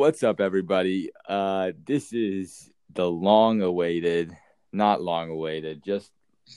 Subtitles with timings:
[0.00, 1.10] What's up, everybody?
[1.28, 4.34] Uh, this is the long awaited,
[4.72, 6.10] not long awaited, just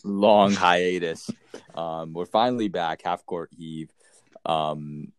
[0.06, 1.30] long hiatus.
[1.76, 3.90] Um, we're finally back, half court heave.
[4.46, 5.12] Um,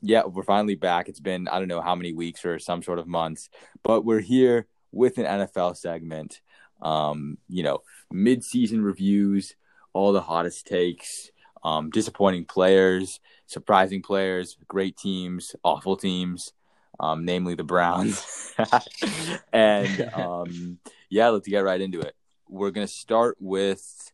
[0.00, 1.08] yeah, we're finally back.
[1.08, 3.50] It's been, I don't know how many weeks or some sort of months,
[3.82, 6.42] but we're here with an NFL segment.
[6.80, 7.80] Um, you know,
[8.12, 9.56] mid season reviews,
[9.92, 11.32] all the hottest takes,
[11.64, 16.52] um, disappointing players, surprising players, great teams, awful teams
[17.00, 18.54] um, namely the Browns.
[19.52, 20.78] and um,
[21.08, 22.14] yeah, let's get right into it.
[22.48, 24.12] We're going to start with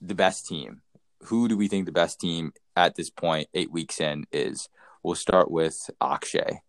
[0.00, 0.82] the best team.
[1.24, 4.68] Who do we think the best team at this point, eight weeks in, is?
[5.02, 6.60] We'll start with Akshay.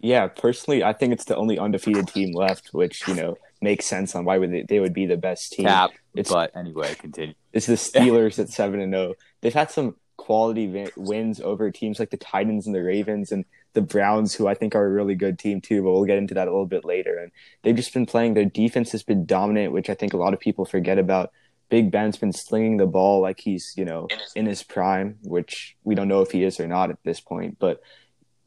[0.00, 4.14] Yeah, personally, I think it's the only undefeated team left, which you know makes sense
[4.14, 5.66] on why would they, they would be the best team.
[5.66, 7.34] Cap, it's, but anyway, continue.
[7.54, 9.08] It's the Steelers at seven and zero.
[9.10, 9.14] Oh.
[9.40, 13.82] They've had some quality wins over teams like the Titans and the Ravens, and the
[13.82, 16.48] Browns, who I think are a really good team too, but we'll get into that
[16.48, 17.16] a little bit later.
[17.16, 17.32] And
[17.62, 18.34] they've just been playing.
[18.34, 21.32] Their defense has been dominant, which I think a lot of people forget about.
[21.68, 25.94] Big Ben's been slinging the ball like he's, you know, in his prime, which we
[25.94, 27.58] don't know if he is or not at this point.
[27.58, 27.80] But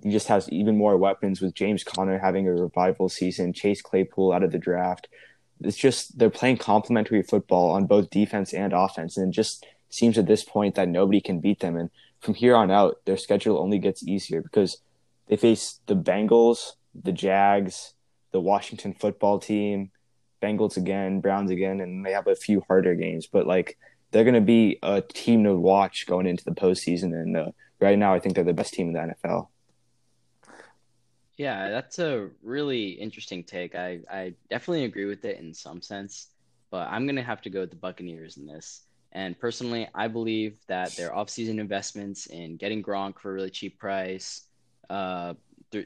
[0.04, 4.32] he just has even more weapons with James Conner having a revival season, Chase Claypool
[4.32, 5.08] out of the draft.
[5.62, 10.20] It's just they're playing complementary football on both defense and offense, and it just seems
[10.20, 11.76] at this point that nobody can beat them.
[11.78, 14.78] And from here on out, their schedule only gets easier because
[15.28, 17.94] they face the Bengals, the Jags,
[18.32, 19.92] the Washington football team,
[20.42, 23.28] Bengals again, Browns again, and they have a few harder games.
[23.28, 23.78] But like
[24.12, 27.14] they're going to be a team to watch going into the postseason.
[27.14, 29.48] And uh, right now, I think they're the best team in the NFL.
[31.38, 33.76] Yeah, that's a really interesting take.
[33.76, 36.28] I, I definitely agree with it in some sense,
[36.72, 38.84] but I'm going to have to go with the Buccaneers in this.
[39.12, 43.80] And personally, I believe that their offseason investments in getting Gronk for a really cheap
[43.80, 44.44] price,
[44.90, 45.34] uh,
[45.72, 45.86] through,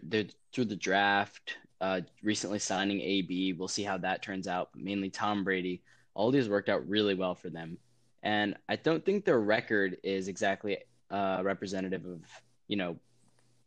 [0.54, 3.54] through the draft, uh, recently signing AB.
[3.54, 4.70] We'll see how that turns out.
[4.74, 5.82] But Mainly Tom Brady.
[6.14, 7.78] All these worked out really well for them,
[8.24, 10.80] and I don't think their record is exactly
[11.10, 12.20] uh, representative of
[12.68, 12.98] you know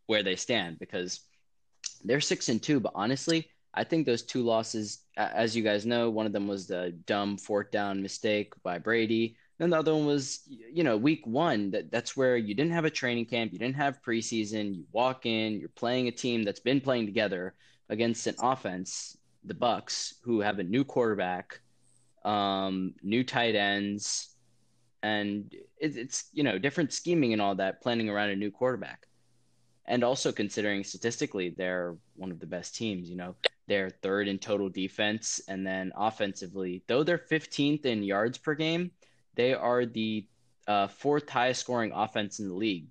[0.06, 1.20] where they stand because
[2.04, 2.78] they're six and two.
[2.78, 6.66] But honestly, I think those two losses, as you guys know, one of them was
[6.66, 9.36] the dumb fourth down mistake by Brady.
[9.58, 11.70] Then the other one was, you know, week one.
[11.70, 14.74] That that's where you didn't have a training camp, you didn't have preseason.
[14.74, 17.54] You walk in, you're playing a team that's been playing together
[17.88, 21.60] against an offense, the Bucs, who have a new quarterback,
[22.24, 24.34] um, new tight ends,
[25.02, 29.06] and it, it's you know different scheming and all that, planning around a new quarterback,
[29.86, 33.10] and also considering statistically they're one of the best teams.
[33.10, 33.34] You know,
[33.68, 38.92] they're third in total defense, and then offensively, though they're 15th in yards per game
[39.34, 40.26] they are the
[40.66, 42.86] uh, fourth highest scoring offense in the league,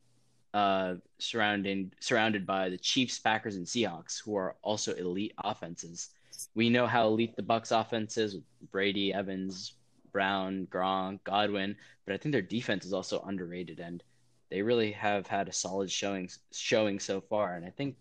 [0.54, 6.10] uh, surrounding surrounded by the Chiefs, Packers, and Seahawks, who are also elite offenses.
[6.56, 8.38] We know how elite the Bucs offense is:
[8.72, 9.74] Brady, Evans,
[10.12, 11.76] Brown, Gronk, Godwin,
[12.06, 14.04] but I think their defense is also underrated, and
[14.50, 17.56] they really have had a solid showing showing so far.
[17.56, 17.96] And I think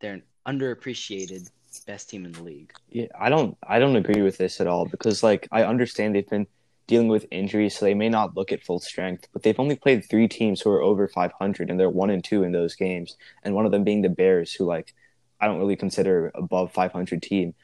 [0.00, 1.50] they're an underappreciated
[1.86, 2.72] best team in the league.
[2.88, 6.28] Yeah, I don't I don't agree with this at all because like I understand they've
[6.28, 6.46] been
[6.86, 9.28] dealing with injuries, so they may not look at full strength.
[9.32, 12.42] But they've only played three teams who are over 500, and they're one and two
[12.42, 13.16] in those games.
[13.42, 14.94] And one of them being the Bears, who like
[15.40, 17.54] I don't really consider above 500 team.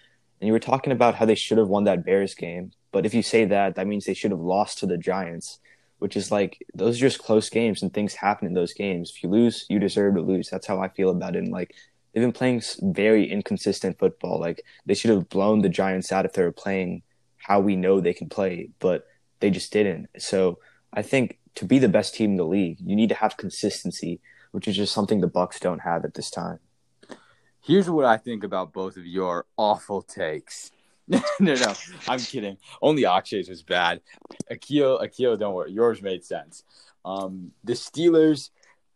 [0.40, 3.14] And you were talking about how they should have won that Bears game, but if
[3.14, 5.60] you say that, that means they should have lost to the Giants,
[5.98, 9.12] which is like those are just close games, and things happen in those games.
[9.14, 10.48] If you lose, you deserve to lose.
[10.48, 11.44] That's how I feel about it.
[11.44, 11.74] And like
[12.12, 14.40] they've been playing very inconsistent football.
[14.40, 17.02] Like they should have blown the Giants out if they were playing
[17.38, 19.04] how we know they can play, but
[19.40, 20.08] they just didn't.
[20.18, 20.58] So
[20.92, 24.20] I think to be the best team in the league, you need to have consistency,
[24.52, 26.58] which is just something the Bucs don't have at this time.
[27.62, 30.70] Here's what I think about both of your awful takes.
[31.08, 31.74] no, no,
[32.08, 32.56] I'm kidding.
[32.80, 34.00] Only Akshay's was bad.
[34.48, 35.72] Akil, Akil, don't worry.
[35.72, 36.62] Yours made sense.
[37.04, 38.50] Um, the Steelers,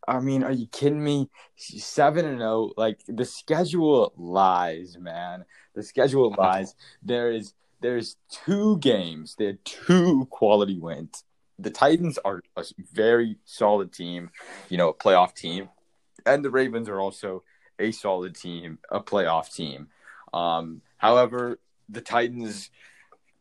[0.07, 1.29] I mean, are you kidding me?
[1.57, 2.51] Seven and zero.
[2.51, 5.45] Oh, like the schedule lies, man.
[5.75, 6.75] The schedule lies.
[7.03, 7.53] There is
[7.85, 9.35] there's two games.
[9.37, 11.23] They had two quality wins.
[11.59, 12.65] The Titans are a
[12.95, 14.31] very solid team,
[14.71, 15.69] you know, a playoff team,
[16.25, 17.45] and the Ravens are also
[17.79, 19.89] a solid team, a playoff team.
[20.33, 21.61] Um, however,
[21.91, 22.71] the Titans,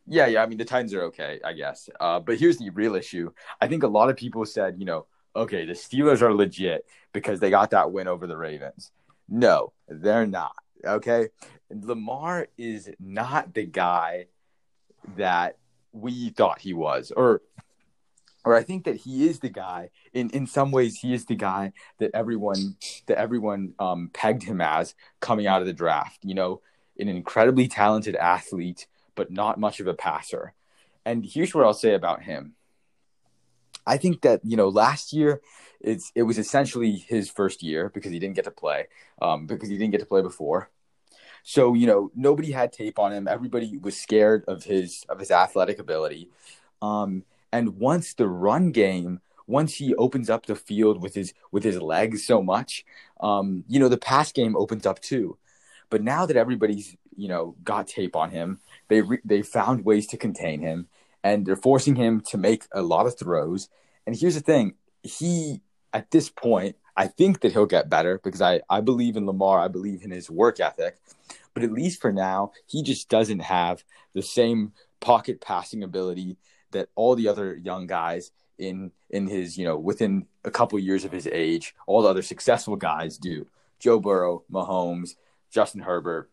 [0.06, 1.88] yeah, yeah, I mean the Titans are okay, I guess.
[1.98, 3.32] Uh, but here's the real issue.
[3.62, 7.40] I think a lot of people said, you know, okay, the Steelers are legit because
[7.40, 8.92] they got that win over the Ravens.
[9.26, 10.54] No, they're not.
[10.84, 11.28] Okay,
[11.70, 14.26] Lamar is not the guy
[15.16, 15.56] that
[15.92, 17.42] we thought he was, or
[18.44, 19.90] or I think that he is the guy.
[20.12, 24.60] In in some ways, he is the guy that everyone that everyone um, pegged him
[24.60, 26.18] as coming out of the draft.
[26.22, 26.60] You know,
[26.98, 30.54] an incredibly talented athlete, but not much of a passer.
[31.04, 32.54] And here's what I'll say about him.
[33.86, 35.40] I think that you know last year
[35.80, 38.88] it's it was essentially his first year because he didn't get to play
[39.20, 40.70] um, because he didn't get to play before.
[41.44, 43.28] So you know nobody had tape on him.
[43.28, 46.30] Everybody was scared of his of his athletic ability.
[46.82, 51.62] Um, and once the run game, once he opens up the field with his with
[51.62, 52.84] his legs so much,
[53.20, 55.36] um, you know the pass game opens up too.
[55.90, 60.06] But now that everybody's you know got tape on him, they re- they found ways
[60.08, 60.88] to contain him
[61.22, 63.68] and they're forcing him to make a lot of throws.
[64.06, 65.60] And here's the thing: he
[65.92, 69.60] at this point, I think that he'll get better because I I believe in Lamar.
[69.60, 70.96] I believe in his work ethic.
[71.54, 76.36] But at least for now, he just doesn't have the same pocket passing ability
[76.72, 81.04] that all the other young guys in in his you know within a couple years
[81.04, 83.46] of his age, all the other successful guys do.
[83.78, 85.16] Joe Burrow, Mahomes,
[85.50, 86.30] Justin Herbert,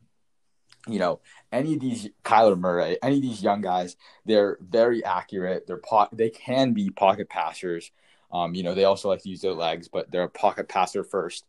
[0.88, 1.19] you know,
[1.52, 5.68] any of these Kyler Murray, any of these young guys, they're very accurate.
[5.68, 7.92] They're po- they can be pocket passers.
[8.31, 11.04] Um, you know, they also like to use their legs, but they're a pocket passer
[11.04, 11.45] first.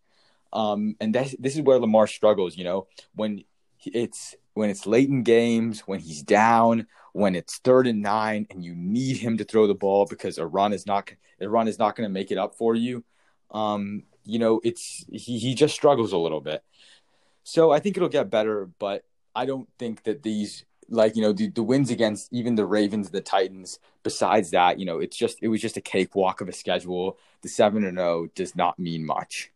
[0.53, 2.57] Um, and this this is where Lamar struggles.
[2.57, 3.45] You know, when
[3.85, 8.65] it's when it's late in games, when he's down, when it's third and nine, and
[8.65, 11.79] you need him to throw the ball because a run is not a run is
[11.79, 13.05] not going to make it up for you.
[13.51, 16.63] Um, you know, it's he he just struggles a little bit.
[17.45, 21.33] So I think it'll get better, but I don't think that these like you know
[21.33, 23.79] the, the wins against even the Ravens, the Titans.
[24.03, 27.19] Besides that, you know, it's just it was just a cakewalk of a schedule.
[27.43, 29.51] The seven and zero does not mean much.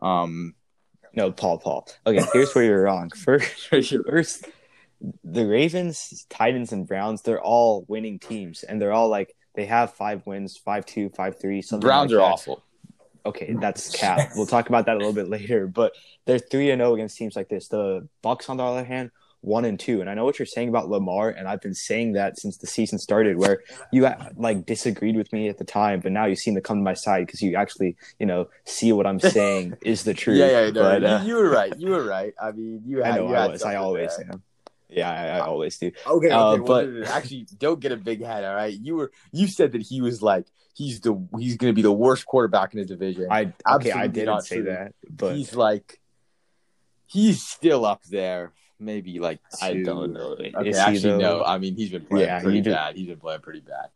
[0.00, 0.54] Um,
[1.14, 1.88] no, Paul, Paul.
[2.06, 3.10] Okay, here's where you're wrong.
[3.10, 4.46] First, first,
[5.24, 9.92] the Ravens, Titans, and Browns, they're all winning teams, and they're all like they have
[9.94, 11.62] five wins, five two, five three.
[11.62, 12.32] Something Browns like are that.
[12.32, 12.62] awful.
[13.24, 14.30] Okay, that's cap.
[14.34, 15.66] we'll talk about that a little bit later.
[15.66, 15.92] But
[16.24, 17.68] they're three and zero against teams like this.
[17.68, 19.10] The Bucs, on the other hand,
[19.42, 20.00] one and two.
[20.00, 22.66] And I know what you're saying about Lamar, and I've been saying that since the
[22.66, 23.62] season started, where
[23.92, 26.82] you like disagreed with me at the time, but now you seem to come to
[26.82, 30.38] my side because you actually, you know, see what I'm saying is the truth.
[30.38, 31.78] Yeah, yeah, no, but, you, uh, you were right.
[31.78, 32.32] You were right.
[32.40, 32.98] I mean, you.
[33.02, 33.62] Had, I know you I had was.
[33.62, 34.30] I always there.
[34.32, 34.42] am.
[34.88, 35.86] Yeah, I, I always do.
[36.06, 38.44] Okay, okay, Uh, but- no, actually, don't get a big head.
[38.44, 41.74] All right, you were you said that he was like he's the he's going to
[41.74, 43.26] be the worst quarterback in his division.
[43.30, 44.64] I okay, Absolutely I didn't not say true.
[44.66, 45.98] that, but he's like
[47.06, 48.52] he's still up there.
[48.82, 50.32] Maybe like I don't know.
[50.32, 51.44] Okay, Is actually, no.
[51.44, 52.96] I mean, he's been playing Yeah, pretty he did- bad.
[52.96, 53.90] He's been playing pretty bad.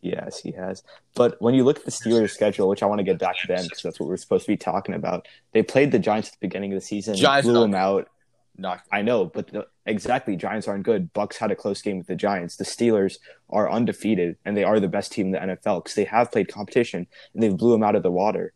[0.00, 0.82] Yes, he has.
[1.14, 3.46] But when you look at the Steelers' schedule, which I want to get back to
[3.48, 6.34] them because that's what we're supposed to be talking about, they played the Giants at
[6.34, 8.08] the beginning of the season, Giants blew them out.
[8.90, 11.12] I know, but the, exactly, Giants aren't good.
[11.14, 12.56] Bucs had a close game with the Giants.
[12.56, 13.18] The Steelers
[13.50, 16.48] are undefeated, and they are the best team in the NFL because they have played
[16.48, 18.52] competition and they blew them out of the water.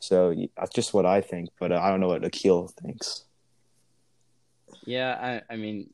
[0.00, 3.24] So that's just what I think, but uh, I don't know what Akil thinks.
[4.86, 5.90] Yeah, I, I mean,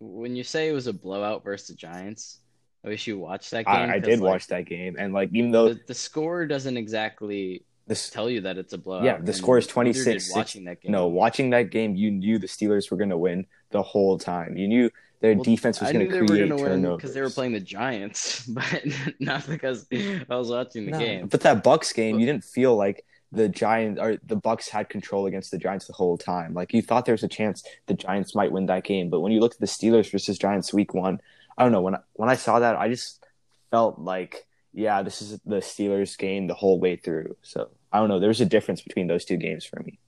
[0.00, 2.40] when you say it was a blowout versus the Giants,
[2.84, 3.90] I wish you watched that game.
[3.90, 6.76] I, I did like, watch that game, and like even though The, the score doesn't
[6.76, 9.04] exactly this, tell you that it's a blowout.
[9.04, 10.34] Yeah, the and score is 26-6.
[10.36, 13.46] Watching that game, no, watching that game, you knew the Steelers were going to win
[13.70, 14.56] the whole time.
[14.56, 14.90] You knew
[15.20, 18.84] their Well, defense was going to create turnovers because they were playing the Giants, but
[19.20, 21.28] not because I was watching the No, game.
[21.28, 25.26] But that Bucs game, you didn't feel like the Giants or the Bucs had control
[25.26, 26.54] against the Giants the whole time.
[26.54, 29.32] Like you thought there was a chance the Giants might win that game, but when
[29.32, 31.20] you look at the Steelers versus Giants week 1,
[31.56, 33.24] I don't know, when I, when I saw that, I just
[33.70, 37.36] felt like yeah, this is the Steelers game the whole way through.
[37.42, 39.98] So, I don't know, there's a difference between those two games for me.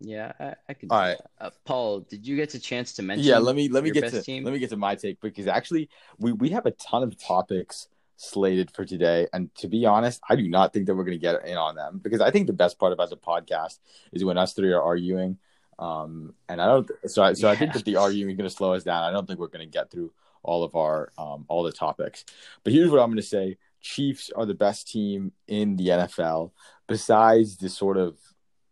[0.00, 0.90] Yeah, I, I could.
[0.90, 1.16] All right.
[1.40, 3.26] Uh, Paul, did you get a chance to mention?
[3.26, 3.38] yeah.
[3.38, 4.44] Let me let me get to team?
[4.44, 7.88] let me get to my take because actually we we have a ton of topics
[8.16, 11.22] slated for today, and to be honest, I do not think that we're going to
[11.22, 13.78] get in on them because I think the best part about the podcast
[14.12, 15.38] is when us three are arguing.
[15.78, 18.54] Um, and I don't, so I, so I think that the arguing is going to
[18.54, 19.02] slow us down.
[19.02, 22.24] I don't think we're going to get through all of our, um, all the topics.
[22.64, 26.52] But here's what I'm going to say: Chiefs are the best team in the NFL,
[26.86, 28.16] besides the sort of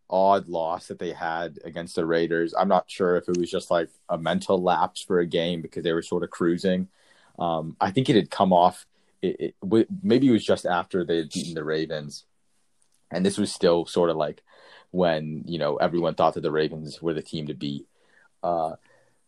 [0.09, 2.53] odd loss that they had against the Raiders.
[2.57, 5.83] I'm not sure if it was just like a mental lapse for a game because
[5.83, 6.87] they were sort of cruising.
[7.39, 8.85] Um, I think it had come off.
[9.21, 12.25] It, it maybe it was just after they had beaten the Ravens,
[13.11, 14.43] and this was still sort of like
[14.91, 17.87] when you know everyone thought that the Ravens were the team to beat.
[18.43, 18.75] Uh,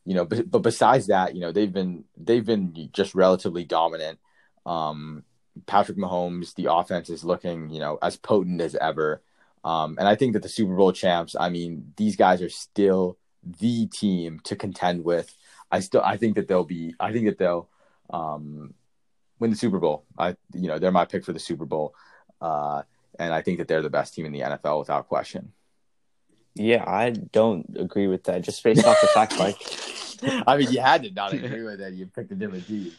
[0.05, 4.19] you know, but, but besides that, you know they've been they've been just relatively dominant.
[4.65, 5.23] Um,
[5.65, 9.21] Patrick Mahomes, the offense is looking you know as potent as ever.
[9.63, 13.17] Um, and I think that the Super Bowl champs, I mean, these guys are still
[13.59, 15.35] the team to contend with.
[15.69, 17.67] I still, I think that they'll be, I think that they'll,
[18.09, 18.73] um,
[19.39, 20.05] win the Super Bowl.
[20.17, 21.95] I you know they're my pick for the Super Bowl,
[22.41, 22.83] uh,
[23.19, 25.53] and I think that they're the best team in the NFL without question.
[26.55, 28.41] Yeah, I don't agree with that.
[28.41, 29.57] Just based off the fact, like,
[30.47, 31.93] I mean, you had to not agree with that.
[31.93, 32.91] You picked a different team.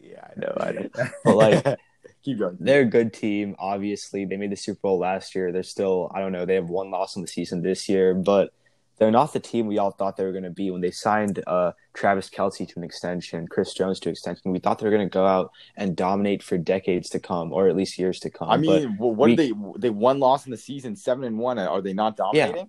[0.00, 0.88] yeah, I know, I know.
[1.24, 1.78] But like,
[2.22, 2.56] keep going.
[2.58, 3.54] they're a good team.
[3.58, 5.52] Obviously, they made the Super Bowl last year.
[5.52, 8.52] They're still, I don't know, they have one loss in the season this year, but
[8.98, 11.42] they're not the team we all thought they were going to be when they signed
[11.46, 14.52] uh, Travis Kelce to an extension, Chris Jones to extension.
[14.52, 17.68] We thought they were going to go out and dominate for decades to come, or
[17.68, 18.48] at least years to come.
[18.50, 19.52] I mean, But what we- are they?
[19.78, 21.58] They one loss in the season, seven and one.
[21.58, 22.56] Are they not dominating?
[22.56, 22.64] Yeah,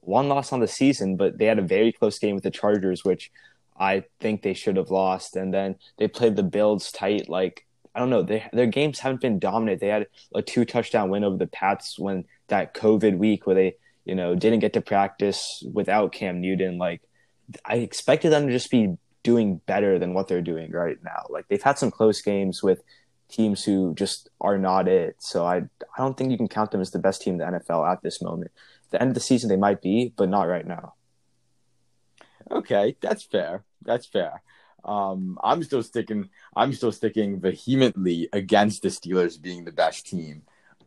[0.00, 3.04] one loss on the season, but they had a very close game with the Chargers,
[3.04, 3.30] which
[3.78, 5.36] I think they should have lost.
[5.36, 7.28] And then they played the Bills tight.
[7.28, 9.80] Like I don't know, they, their games haven't been dominant.
[9.80, 13.76] They had a two touchdown win over the Pats when that COVID week where they
[14.04, 16.78] you know didn't get to practice without Cam Newton.
[16.78, 17.02] Like
[17.64, 21.26] I expected them to just be doing better than what they're doing right now.
[21.30, 22.82] Like they've had some close games with
[23.28, 25.16] teams who just are not it.
[25.18, 27.58] So I I don't think you can count them as the best team in the
[27.58, 28.52] NFL at this moment.
[28.86, 30.94] At the end of the season they might be, but not right now.
[32.50, 33.64] Okay, that's fair.
[33.82, 34.42] That's fair.
[34.84, 36.28] Um, I'm still sticking.
[36.54, 40.42] I'm still sticking vehemently against the Steelers being the best team.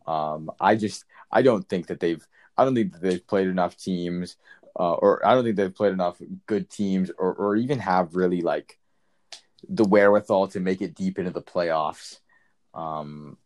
[0.06, 2.26] Um, I just I don't think that they've.
[2.58, 4.36] I don't think that they've played enough teams,
[4.80, 8.42] uh, or I don't think they've played enough good teams, or or even have really
[8.42, 8.78] like
[9.68, 12.20] the wherewithal to make it deep into the playoffs.
[12.74, 13.38] Um,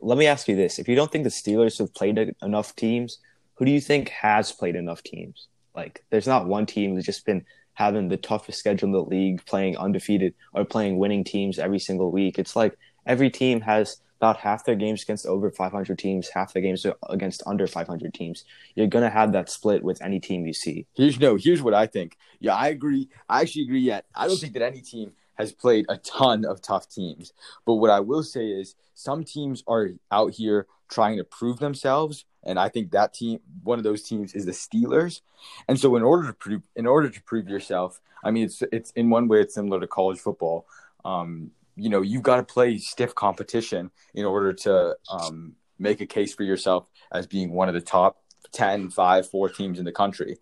[0.00, 3.18] Let me ask you this: If you don't think the Steelers have played enough teams,
[3.54, 5.48] who do you think has played enough teams?
[5.74, 9.44] Like, there's not one team that's just been having the toughest schedule in the league,
[9.46, 12.38] playing undefeated or playing winning teams every single week.
[12.38, 12.76] It's like
[13.06, 17.42] every team has about half their games against over 500 teams, half their games against
[17.46, 18.44] under 500 teams.
[18.74, 20.86] You're gonna have that split with any team you see.
[20.94, 21.36] Here's no.
[21.36, 22.16] Here's what I think.
[22.40, 23.08] Yeah, I agree.
[23.28, 23.80] I actually agree.
[23.80, 27.32] Yet I don't think that any team has played a ton of tough teams.
[27.64, 32.24] But what I will say is some teams are out here trying to prove themselves,
[32.42, 35.20] and I think that team, one of those teams, is the Steelers.
[35.68, 38.90] And so, in order to prove, in order to prove yourself, I mean, it's it's
[38.92, 40.66] in one way it's similar to college football.
[41.04, 46.06] Um, you know, you've got to play stiff competition in order to um, make a
[46.06, 49.92] case for yourself as being one of the top 10, 5, 4 teams in the
[49.92, 50.36] country.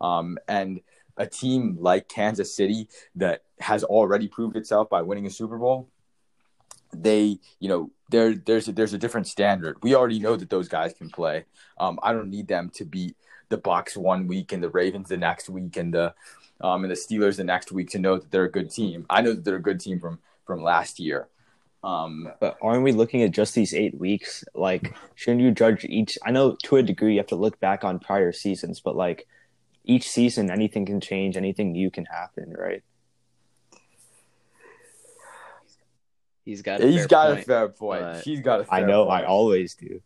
[0.00, 0.80] Um, and
[1.16, 5.88] a team like Kansas City that has already proved itself by winning a Super Bowl,
[6.94, 9.76] they, you know, there there's a, there's a different standard.
[9.82, 11.44] We already know that those guys can play.
[11.78, 13.16] Um, I don't need them to beat
[13.48, 16.14] the Bucs one week and the Ravens the next week and the
[16.60, 19.06] um, and the Steelers the next week to know that they're a good team.
[19.10, 21.28] I know that they're a good team from from last year.
[21.84, 24.44] Um, But aren't we looking at just these eight weeks?
[24.54, 26.16] Like, shouldn't you judge each?
[26.24, 29.26] I know to a degree you have to look back on prior seasons, but like
[29.84, 32.82] each season, anything can change, anything new can happen, right?
[36.44, 36.80] He's got.
[36.80, 38.00] A he's fair got point, a fair point.
[38.02, 39.22] but- He's got a fair I know, point.
[39.22, 40.00] I always do.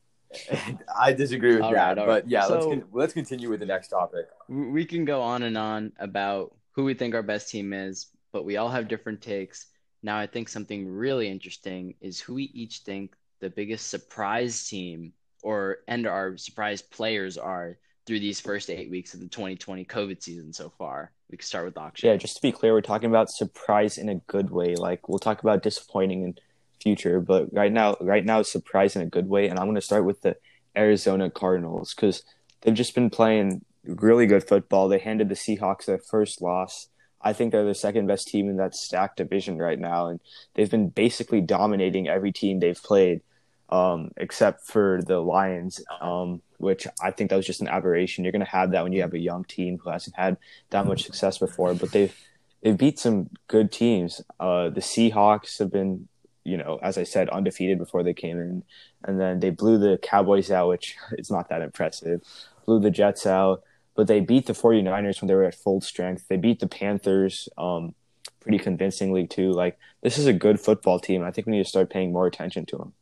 [0.99, 2.23] I disagree with All that, right, all right.
[2.25, 4.27] but yeah, let's con- let's continue with the next topic.
[4.49, 8.09] We we can go on and on about who we think our best team is,
[8.33, 9.67] but we all have different takes.
[10.07, 15.13] Now, I think something really interesting is who we each think the biggest surprise team
[15.43, 20.23] or and our surprise players are through these first eight weeks of the 2020 COVID
[20.23, 21.11] season so far.
[21.29, 22.07] We can start with Akshay.
[22.07, 24.77] Yeah, just to be clear, we're talking about surprise in a good way.
[24.77, 26.39] Like we'll talk about disappointing in
[26.81, 29.49] future, but right now, right now, surprise in a good way.
[29.49, 30.37] And I'm going to start with the
[30.77, 32.23] Arizona Cardinals because
[32.61, 34.87] they've just been playing really good football.
[34.87, 36.91] They handed the Seahawks their first loss.
[37.27, 40.21] I think they're the second best team in that stacked division right now, and
[40.55, 43.21] they've been basically dominating every team they've played,
[43.69, 48.23] um, except for the Lions, um, which I think that was just an aberration.
[48.23, 50.37] You're going to have that when you have a young team who hasn't had
[50.71, 52.17] that much success before, but they've
[52.63, 54.23] they've beat some good teams.
[54.39, 56.07] Uh, the Seahawks have been,
[56.45, 58.63] you know, as I said, undefeated before they came in,
[59.03, 62.23] and then they blew the Cowboys out, which is not that impressive.
[62.67, 63.65] Blew the Jets out,
[63.97, 66.27] but they beat the 49ers when they were at full strength.
[66.29, 67.95] They beat the Panthers um,
[68.41, 69.53] pretty convincingly too.
[69.53, 71.25] Like this is a good football team.
[71.25, 72.93] I think we need to start paying more attention to them.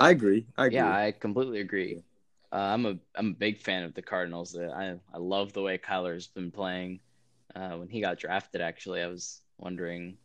[0.00, 0.46] I agree.
[0.56, 0.76] I agree.
[0.76, 2.02] Yeah, I completely agree.
[2.52, 4.56] Uh, I'm a I'm a big fan of the Cardinals.
[4.56, 7.00] Uh, I I love the way Kyler's been playing.
[7.54, 10.16] Uh, when he got drafted, actually, I was wondering,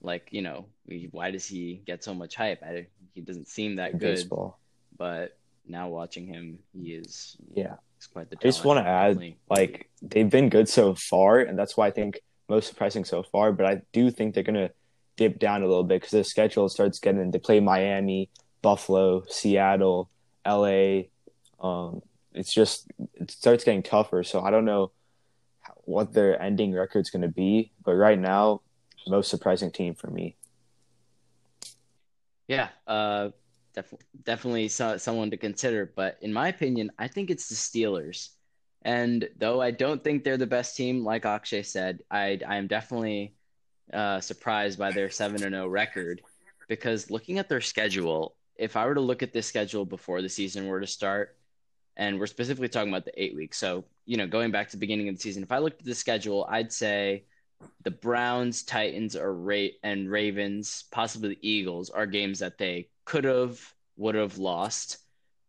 [0.00, 0.66] like, you know,
[1.12, 2.62] why does he get so much hype?
[2.62, 4.58] I, he doesn't seem that good, baseball.
[4.96, 7.76] but now watching him, he is Yeah.
[7.98, 8.36] He's quite the.
[8.36, 11.90] I just want to add, like they've been good so far, and that's why I
[11.90, 13.52] think most surprising so far.
[13.52, 14.70] But I do think they're gonna
[15.16, 17.30] dip down a little bit because their schedule starts getting.
[17.30, 18.30] They play Miami,
[18.62, 20.10] Buffalo, Seattle,
[20.44, 21.10] L.A.
[21.60, 22.02] Um,
[22.32, 24.22] it's just it starts getting tougher.
[24.22, 24.92] So I don't know
[25.84, 28.62] what their ending record's gonna be, but right now,
[29.08, 30.36] most surprising team for me.
[32.46, 33.30] Yeah, uh,
[33.82, 33.94] def-
[34.24, 35.92] definitely so- someone to consider.
[35.94, 38.30] But in my opinion, I think it's the Steelers.
[38.82, 42.66] And though I don't think they're the best team, like Akshay said, I I am
[42.66, 43.34] definitely
[43.92, 46.22] uh, surprised by their seven and zero record
[46.68, 50.28] because looking at their schedule, if I were to look at this schedule before the
[50.28, 51.36] season were to start,
[51.96, 54.80] and we're specifically talking about the eight weeks, so you know going back to the
[54.80, 57.24] beginning of the season, if I looked at the schedule, I'd say
[57.82, 63.24] the Browns, Titans, or Ra- and Ravens, possibly the Eagles, are games that they could
[63.24, 63.58] have,
[63.96, 64.98] would have lost.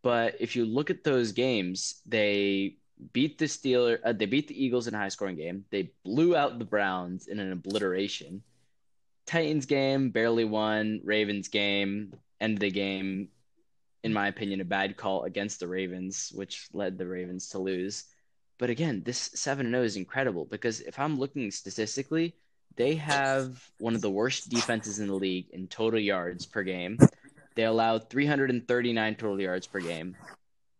[0.02, 2.78] But if you look at those games, they
[3.12, 5.66] beat the Steelers, uh, they beat the Eagles in a high scoring game.
[5.70, 8.42] They blew out the Browns in an obliteration.
[9.26, 11.02] Titans game barely won.
[11.04, 13.28] Ravens game end of the game,
[14.06, 18.06] in my opinion, a bad call against the Ravens, which led the Ravens to lose.
[18.58, 22.36] But again, this 7 0 is incredible because if I'm looking statistically,
[22.78, 26.98] they have one of the worst defenses in the league in total yards per game.
[27.60, 30.16] They allowed 339 total yards per game.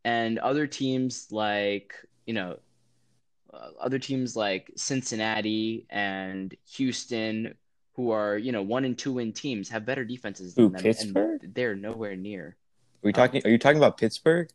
[0.06, 1.94] And other teams like,
[2.26, 2.58] you know,
[3.54, 7.54] uh, other teams like Cincinnati and Houston,
[7.96, 10.82] who are, you know, one and two win teams, have better defenses than Ooh, them.
[10.82, 11.44] Pittsburgh?
[11.44, 12.46] And they're nowhere near.
[12.48, 12.56] Are
[13.04, 13.42] we talking?
[13.44, 14.50] Are you talking about Pittsburgh?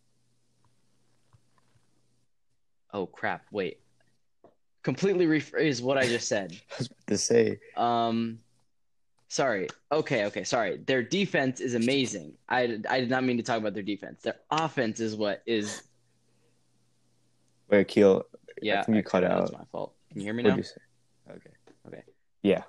[2.95, 3.45] Oh, crap.
[3.51, 3.81] Wait.
[4.83, 6.59] Completely rephrase what I just said.
[6.71, 7.61] I was about to say.
[7.77, 8.39] Um,
[9.35, 9.69] sorry.
[9.91, 10.79] Okay, okay, sorry.
[10.79, 12.35] Their defense is amazing.
[12.49, 14.23] I, I did not mean to talk about their defense.
[14.23, 15.83] Their offense is what is.
[17.69, 18.25] Wait, Keel.
[18.63, 19.41] Yeah, you cut out.
[19.41, 19.95] That's my fault.
[20.11, 20.59] Can you hear me What'd now?
[20.59, 20.81] you say?
[21.31, 21.51] Okay.
[21.89, 22.03] Okay.
[22.43, 22.63] Yeah.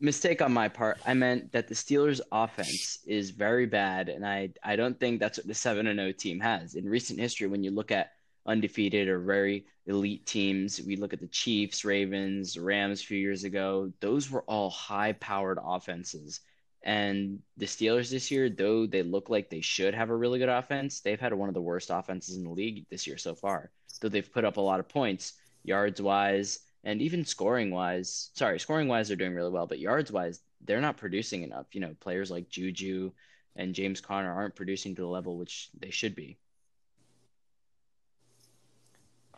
[0.00, 0.98] Mistake on my part.
[1.06, 5.38] I meant that the Steelers' offense is very bad, and I I don't think that's
[5.38, 7.46] what the seven and zero team has in recent history.
[7.46, 8.12] When you look at
[8.46, 13.44] undefeated or very elite teams, we look at the Chiefs, Ravens, Rams a few years
[13.44, 13.92] ago.
[14.00, 16.40] Those were all high-powered offenses,
[16.84, 20.48] and the Steelers this year, though they look like they should have a really good
[20.48, 23.70] offense, they've had one of the worst offenses in the league this year so far.
[24.00, 28.30] Though they've put up a lot of points, yards wise, and even scoring wise.
[28.34, 31.66] Sorry, scoring wise, they're doing really well, but yards wise, they're not producing enough.
[31.72, 33.12] You know, players like Juju
[33.54, 36.38] and James Conner aren't producing to the level which they should be.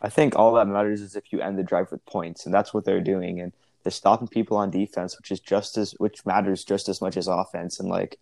[0.01, 2.73] I think all that matters is if you end the drive with points, and that's
[2.73, 3.39] what they're doing.
[3.39, 3.53] And
[3.83, 7.27] they're stopping people on defense, which is just as which matters just as much as
[7.27, 7.79] offense.
[7.79, 8.19] And like,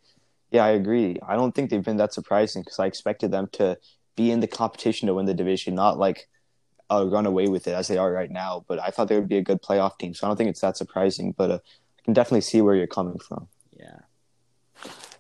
[0.52, 1.18] yeah, I agree.
[1.26, 3.78] I don't think they've been that surprising because I expected them to
[4.16, 6.28] be in the competition to win the division, not like
[6.92, 8.66] uh, run away with it as they are right now.
[8.68, 10.62] But I thought they would be a good playoff team, so I don't think it's
[10.62, 11.34] that surprising.
[11.36, 11.60] But uh,
[12.00, 13.48] I can definitely see where you're coming from.
[13.72, 14.00] Yeah.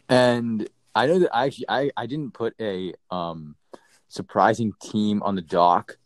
[0.09, 3.55] And I know that I actually I, I didn't put a um
[4.09, 5.97] surprising team on the dock.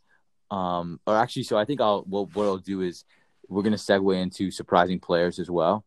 [0.52, 3.04] Um or actually so I think I'll what what I'll do is
[3.50, 5.84] we're gonna segue into surprising players as well.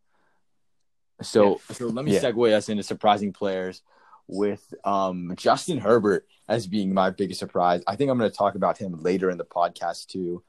[1.22, 2.20] So so let me Yeah.
[2.22, 3.82] segue us into surprising players
[4.26, 7.82] with um Justin Herbert as being my biggest surprise.
[7.86, 10.42] I think I'm gonna talk about him later in the podcast too.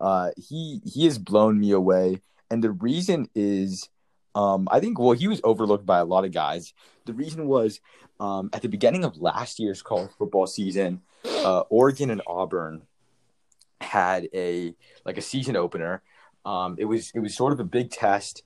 [0.00, 2.20] Uh he he has blown me away.
[2.50, 3.88] And the reason is
[4.34, 6.72] um, I think well he was overlooked by a lot of guys.
[7.06, 7.80] The reason was
[8.20, 12.82] um, at the beginning of last year's college football season, uh, Oregon and Auburn
[13.80, 16.02] had a like a season opener.
[16.44, 18.42] Um, it was it was sort of a big test,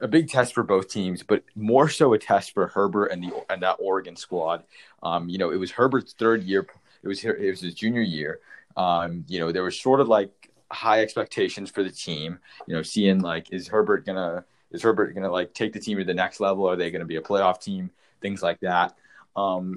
[0.00, 3.32] a big test for both teams, but more so a test for Herbert and the
[3.50, 4.64] and that Oregon squad.
[5.02, 6.66] Um, you know, it was Herbert's third year.
[7.02, 8.40] It was it was his junior year.
[8.76, 12.38] Um, you know, there was sort of like high expectations for the team.
[12.66, 16.04] You know, seeing like is Herbert gonna is Herbert to like take the team to
[16.04, 16.68] the next level?
[16.68, 17.90] Are they to be a playoff team?
[18.20, 18.96] Things like that.
[19.36, 19.76] Um,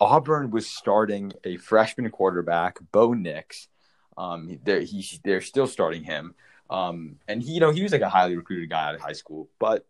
[0.00, 3.68] Auburn was starting a freshman quarterback, Bo Nix.
[4.20, 6.34] Um, they're, he, they're still starting him.
[6.68, 9.14] Um, and he, you know, he was like a highly recruited guy out of high
[9.22, 9.86] school, but,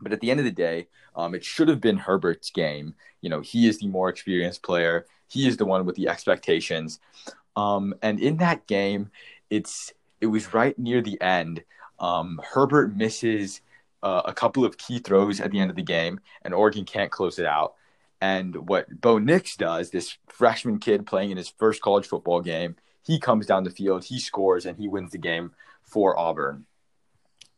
[0.00, 2.94] but at the end of the day, um, it should have been Herbert's game.
[3.20, 5.06] You know, he is the more experienced player.
[5.28, 7.00] He is the one with the expectations.
[7.54, 9.10] Um, and in that game,
[9.50, 11.62] it's, it was right near the end.
[11.98, 13.60] Um, Herbert misses
[14.02, 17.10] uh, a couple of key throws at the end of the game, and Oregon can't
[17.10, 17.74] close it out.
[18.20, 22.76] And what Bo Nix does, this freshman kid playing in his first college football game,
[23.08, 26.66] he comes down the field, he scores, and he wins the game for Auburn.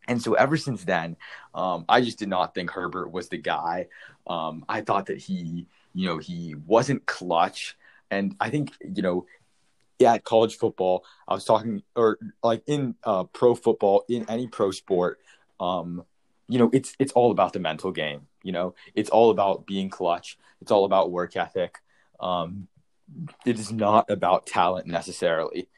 [0.06, 1.16] And so ever since then,
[1.54, 3.88] um, I just did not think Herbert was the guy.
[4.28, 7.76] Um, I thought that he, you know, he wasn't clutch.
[8.12, 9.26] And I think, you know,
[10.06, 14.70] at college football, I was talking, or like in uh, pro football, in any pro
[14.70, 15.18] sport,
[15.58, 16.04] um,
[16.48, 18.28] you know, it's it's all about the mental game.
[18.44, 20.38] You know, it's all about being clutch.
[20.60, 21.76] It's all about work ethic.
[22.20, 22.68] Um,
[23.46, 25.68] it is not about talent necessarily.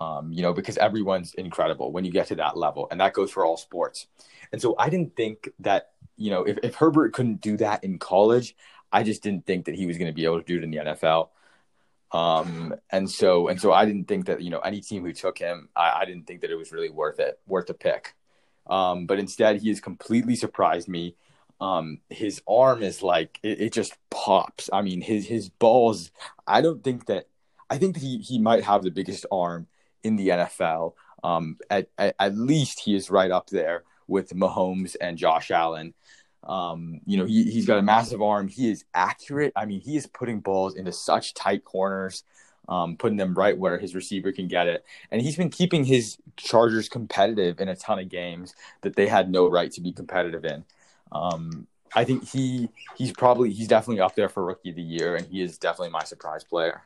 [0.00, 3.30] Um, you know, because everyone's incredible when you get to that level, and that goes
[3.30, 4.08] for all sports.
[4.50, 7.98] And so I didn't think that you know, if, if Herbert couldn't do that in
[7.98, 8.56] college,
[8.92, 10.70] I just didn't think that he was going to be able to do it in
[10.70, 11.28] the NFL.
[12.12, 15.38] Um, and so and so I didn't think that you know any team who took
[15.38, 18.14] him, I, I didn't think that it was really worth it, worth a pick.
[18.66, 21.16] Um, but instead, he has completely surprised me.
[21.60, 24.68] Um, his arm is like it, it, just pops.
[24.72, 26.10] I mean, his his balls.
[26.46, 27.28] I don't think that.
[27.70, 29.66] I think that he he might have the biggest arm
[30.02, 30.94] in the NFL.
[31.22, 35.94] Um, at, at, at least he is right up there with Mahomes and Josh Allen.
[36.42, 38.48] Um, you know, he he's got a massive arm.
[38.48, 39.52] He is accurate.
[39.56, 42.24] I mean, he is putting balls into such tight corners
[42.68, 44.84] um, putting them right where his receiver can get it.
[45.10, 49.30] And he's been keeping his Chargers competitive in a ton of games that they had
[49.30, 50.64] no right to be competitive in.
[51.14, 55.16] Um, I think he he's probably he's definitely up there for rookie of the year,
[55.16, 56.82] and he is definitely my surprise player.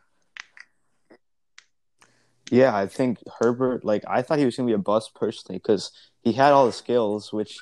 [2.50, 3.84] Yeah, I think Herbert.
[3.84, 5.90] Like I thought he was gonna be a bust personally because
[6.22, 7.58] he had all the skills which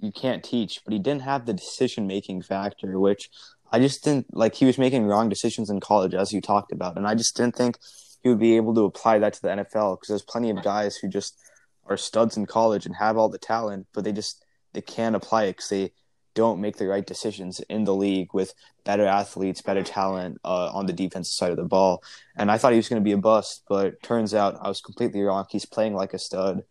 [0.00, 3.30] you can't teach, but he didn't have the decision making factor, which
[3.70, 6.96] I just didn't like he was making wrong decisions in college, as you talked about,
[6.96, 7.78] and I just didn't think
[8.22, 10.96] he would be able to apply that to the NFL because there's plenty of guys
[10.96, 11.38] who just
[11.86, 14.44] are studs in college and have all the talent, but they just
[14.78, 15.90] they can't apply it because they
[16.34, 20.86] don't make the right decisions in the league with better athletes, better talent uh, on
[20.86, 22.00] the defensive side of the ball.
[22.36, 24.80] And I thought he was going to be a bust, but turns out I was
[24.80, 25.46] completely wrong.
[25.50, 26.62] He's playing like a stud.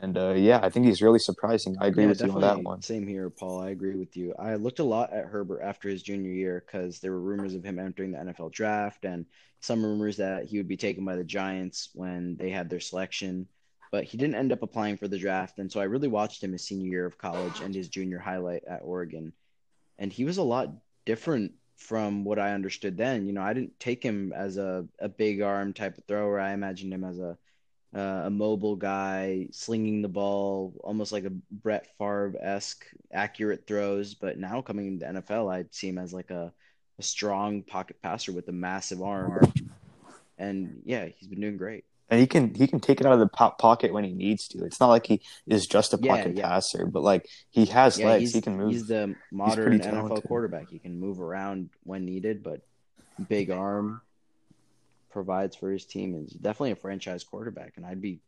[0.00, 1.76] And uh, yeah, I think he's really surprising.
[1.78, 2.80] I agree yeah, with you on that one.
[2.80, 3.60] Same here, Paul.
[3.60, 4.32] I agree with you.
[4.38, 7.62] I looked a lot at Herbert after his junior year because there were rumors of
[7.62, 9.26] him entering the NFL draft and
[9.60, 13.46] some rumors that he would be taken by the Giants when they had their selection.
[13.90, 15.58] But he didn't end up applying for the draft.
[15.58, 18.64] And so I really watched him his senior year of college and his junior highlight
[18.64, 19.32] at Oregon.
[19.98, 20.70] And he was a lot
[21.04, 23.26] different from what I understood then.
[23.26, 26.38] You know, I didn't take him as a, a big arm type of thrower.
[26.38, 27.36] I imagined him as a
[27.94, 34.14] uh, a mobile guy slinging the ball, almost like a Brett Favre esque accurate throws.
[34.14, 36.52] But now coming into the NFL, I see him as like a,
[36.98, 39.52] a strong pocket passer with a massive arm.
[40.38, 41.84] And yeah, he's been doing great.
[42.10, 44.48] And he can he can take it out of the po- pocket when he needs
[44.48, 44.64] to.
[44.64, 46.48] It's not like he is just a pocket yeah, yeah.
[46.48, 48.34] passer, but like he has yeah, legs.
[48.34, 48.72] He can move.
[48.72, 50.68] He's the modern he's NFL quarterback.
[50.68, 52.62] He can move around when needed, but
[53.28, 54.00] big arm,
[55.10, 58.20] provides for his team is definitely a franchise quarterback, and I'd be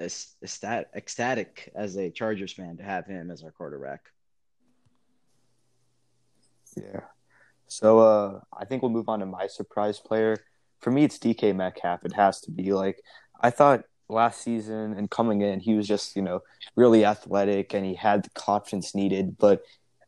[0.00, 4.00] ecstatic, ecstatic as a Chargers fan to have him as our quarterback.
[6.76, 7.00] Yeah.
[7.66, 10.36] So uh, I think we'll move on to my surprise player.
[10.80, 12.04] For me, it's DK Metcalf.
[12.04, 13.02] It has to be like
[13.40, 16.40] I thought last season and coming in, he was just you know
[16.76, 19.62] really athletic and he had the confidence needed, but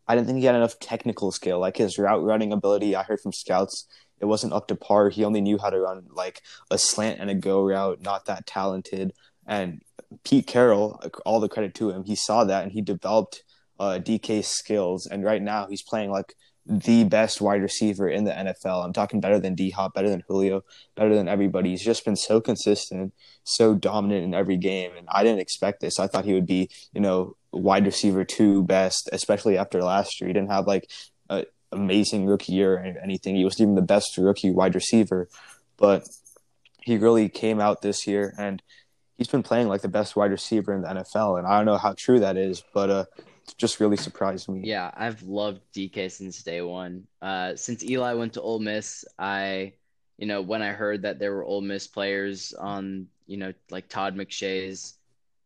[0.09, 1.61] I didn't think he had enough technical skill.
[1.61, 3.87] Like his route running ability, I heard from scouts
[4.23, 5.11] it wasn't up to par.
[5.11, 8.47] He only knew how to run like a slant and a go route, not that
[8.47, 9.13] talented.
[9.47, 9.83] And
[10.25, 13.43] Pete Carroll, all the credit to him, he saw that and he developed
[13.81, 15.07] uh, DK's skills.
[15.07, 18.85] And right now he's playing like the best wide receiver in the NFL.
[18.85, 21.71] I'm talking better than D Hop, better than Julio, better than everybody.
[21.71, 23.13] He's just been so consistent,
[23.45, 24.93] so dominant in every game.
[24.97, 25.99] And I didn't expect this.
[25.99, 30.29] I thought he would be, you know, wide receiver two best, especially after last year.
[30.29, 30.89] He didn't have like
[31.29, 33.35] an amazing rookie year or anything.
[33.35, 35.29] He wasn't even the best rookie wide receiver,
[35.77, 36.09] but
[36.81, 38.63] he really came out this year and
[39.19, 41.39] he's been playing like the best wide receiver in the NFL.
[41.39, 43.05] And I don't know how true that is, but uh,
[43.57, 44.63] just really surprised me.
[44.65, 47.07] Yeah, I've loved DK since day one.
[47.21, 49.75] Uh, since Eli went to Ole Miss, I,
[50.19, 53.89] you know, when I heard that there were Ole Miss players on, you know, like
[53.89, 54.95] Todd McShay's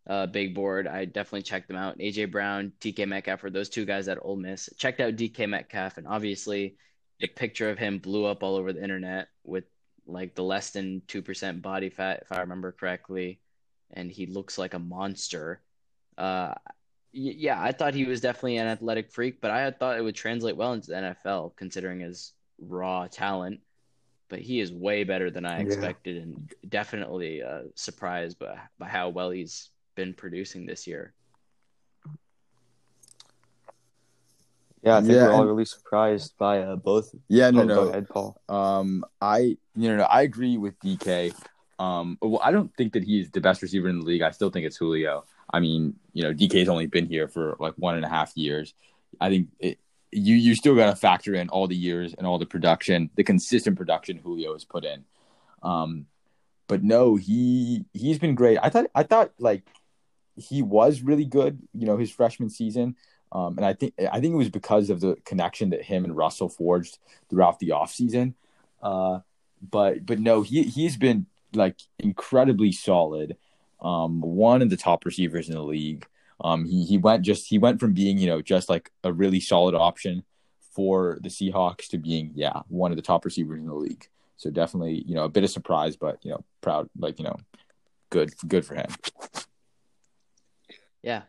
[0.09, 0.87] uh, big board.
[0.87, 1.99] I definitely checked them out.
[1.99, 4.69] AJ Brown, DK Metcalf are those two guys at Ole Miss.
[4.77, 6.77] Checked out DK Metcalf, and obviously
[7.21, 9.65] the picture of him blew up all over the internet with
[10.07, 13.41] like the less than two percent body fat, if I remember correctly,
[13.93, 15.61] and he looks like a monster.
[16.17, 16.55] Uh,
[17.17, 20.57] yeah, I thought he was definitely an athletic freak, but I thought it would translate
[20.57, 23.61] well into the NFL considering his raw talent.
[24.29, 26.23] But he is way better than I expected, yeah.
[26.23, 31.15] and definitely uh, surprised by by how well he's been producing this year.
[34.83, 37.15] Yeah, I think yeah, we're all really surprised by uh, both.
[37.29, 37.81] Yeah, no, oh, no.
[37.89, 38.37] Ahead, Paul.
[38.49, 41.33] Um, I, you know, I agree with DK.
[41.79, 44.23] Um, well, I don't think that he's the best receiver in the league.
[44.23, 45.25] I still think it's Julio.
[45.51, 48.75] I mean, you know, DK's only been here for like one and a half years.
[49.21, 49.79] I think it,
[50.13, 53.25] you you still got to factor in all the years and all the production, the
[53.25, 55.05] consistent production Julio has put in.
[55.63, 56.07] Um,
[56.69, 58.59] but no, he he's been great.
[58.63, 59.63] I thought I thought like
[60.37, 62.97] he was really good, you know, his freshman season.
[63.33, 66.17] Um, and I think I think it was because of the connection that him and
[66.17, 68.35] Russell forged throughout the offseason.
[68.83, 69.21] Uh,
[69.61, 73.37] but but no, he he's been like incredibly solid.
[73.81, 76.07] Um, one of the top receivers in the league.
[76.41, 79.41] Um, he he went just he went from being you know just like a really
[79.41, 80.25] solid option
[80.75, 84.07] for the Seahawks to being yeah one of the top receivers in the league.
[84.37, 87.37] So definitely you know a bit of surprise, but you know proud like you know
[88.11, 88.87] good good for him.
[91.03, 91.23] Yeah.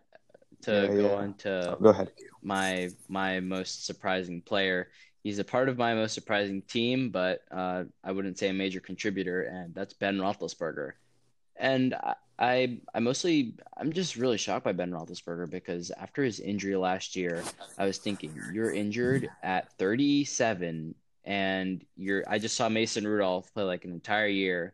[0.64, 1.16] To Yeah, go yeah.
[1.16, 2.12] on to Oh, go ahead.
[2.42, 4.90] my my most surprising player.
[5.24, 8.80] He's a part of my most surprising team, but uh, I wouldn't say a major
[8.80, 10.94] contributor, and that's Ben Roethlisberger.
[11.60, 11.96] And
[12.40, 17.16] I, I, mostly, I'm just really shocked by Ben Roethlisberger because after his injury last
[17.16, 17.44] year,
[17.78, 20.94] I was thinking, you're injured at 37,
[21.26, 22.24] and you're.
[22.28, 24.74] I just saw Mason Rudolph play like an entire year,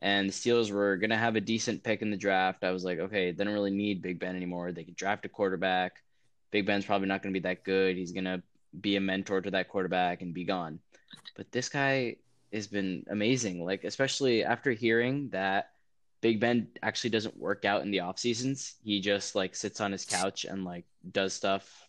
[0.00, 2.64] and the Steelers were gonna have a decent pick in the draft.
[2.64, 4.72] I was like, okay, they don't really need Big Ben anymore.
[4.72, 6.02] They could draft a quarterback.
[6.52, 7.96] Big Ben's probably not to be that good.
[7.96, 8.42] He's to
[8.80, 10.78] be a mentor to that quarterback and be gone.
[11.36, 12.16] But this guy
[12.52, 13.64] has been amazing.
[13.64, 15.70] Like, especially after hearing that
[16.20, 18.74] Big Ben actually doesn't work out in the off seasons.
[18.84, 21.88] He just like sits on his couch and like does stuff.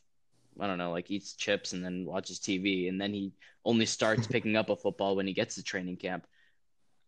[0.60, 2.88] I don't know, like eats chips and then watches TV.
[2.88, 3.34] And then he
[3.66, 6.28] only starts picking up a football when he gets to training camp.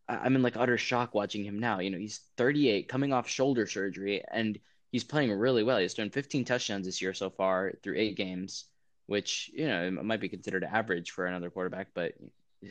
[0.08, 1.80] I- I'm in like utter shock watching him now.
[1.80, 4.60] You know, he's 38, coming off shoulder surgery, and
[4.92, 5.78] he's playing really well.
[5.78, 8.66] He's thrown 15 touchdowns this year so far through eight games,
[9.08, 12.14] which you know it might be considered average for another quarterback, but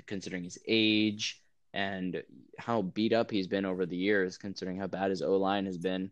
[0.06, 1.41] considering his age
[1.74, 2.22] and
[2.58, 5.78] how beat up he's been over the years, considering how bad his O line has
[5.78, 6.10] been,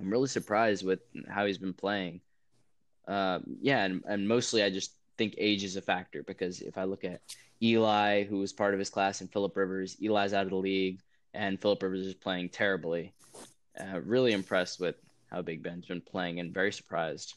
[0.00, 2.20] I'm really surprised with how he's been playing.
[3.06, 6.84] Um, yeah, and, and mostly I just think age is a factor because if I
[6.84, 7.20] look at
[7.62, 11.00] Eli, who was part of his class, and Philip Rivers, Eli's out of the league,
[11.34, 13.12] and Philip Rivers is playing terribly.
[13.78, 14.96] Uh, really impressed with
[15.30, 17.34] how Big Ben's been playing and very surprised.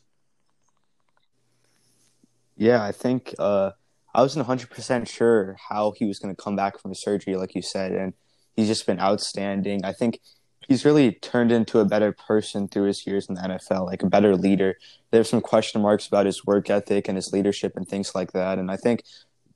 [2.58, 3.71] Yeah, I think uh,
[4.15, 7.62] I wasn't 100% sure how he was going to come back from surgery, like you
[7.62, 8.13] said, and
[8.56, 9.84] he's just been outstanding.
[9.84, 10.21] I think
[10.69, 14.10] he's really turned into a better person through his years in the NFL, like a
[14.10, 14.78] better leader.
[15.12, 18.58] There's some question marks about his work ethic and his leadership and things like that.
[18.58, 19.04] And I think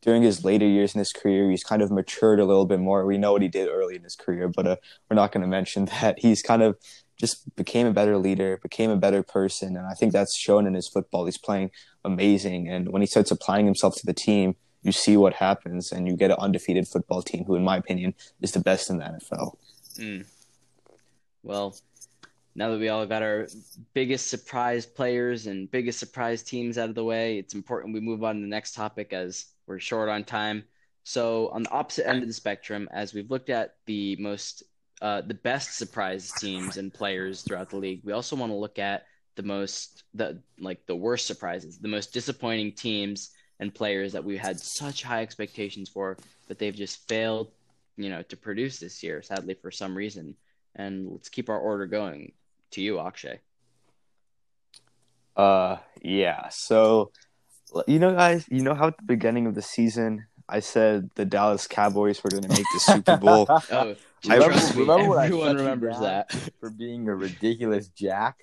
[0.01, 3.05] during his later years in his career, he's kind of matured a little bit more.
[3.05, 4.75] We know what he did early in his career, but uh,
[5.09, 6.19] we're not going to mention that.
[6.19, 6.77] He's kind of
[7.19, 10.73] just became a better leader, became a better person, and I think that's shown in
[10.73, 11.25] his football.
[11.25, 11.71] He's playing
[12.05, 16.07] amazing, and when he starts applying himself to the team, you see what happens, and
[16.07, 19.03] you get an undefeated football team, who, in my opinion, is the best in the
[19.03, 19.55] NFL.
[19.97, 20.25] Mm.
[21.43, 21.75] Well,
[22.55, 23.47] now that we all got our
[23.93, 28.23] biggest surprise players and biggest surprise teams out of the way, it's important we move
[28.23, 30.63] on to the next topic as we're short on time.
[31.03, 34.63] So, on the opposite end of the spectrum, as we've looked at the most,
[35.01, 38.79] uh, the best surprise teams and players throughout the league, we also want to look
[38.79, 44.23] at the most, the like the worst surprises, the most disappointing teams and players that
[44.23, 47.51] we had such high expectations for, but they've just failed,
[47.97, 50.35] you know, to produce this year, sadly for some reason.
[50.75, 52.33] And let's keep our order going.
[52.73, 53.39] To you, Akshay.
[55.35, 56.49] Uh, yeah.
[56.49, 57.11] So,
[57.87, 61.25] you know, guys, you know how at the beginning of the season I said the
[61.25, 63.47] Dallas Cowboys were going to make the Super Bowl.
[63.71, 63.95] Oh,
[64.27, 66.03] remember- me, remember when I everyone shut remembers down?
[66.03, 66.31] that.
[66.59, 68.37] for being a ridiculous jack.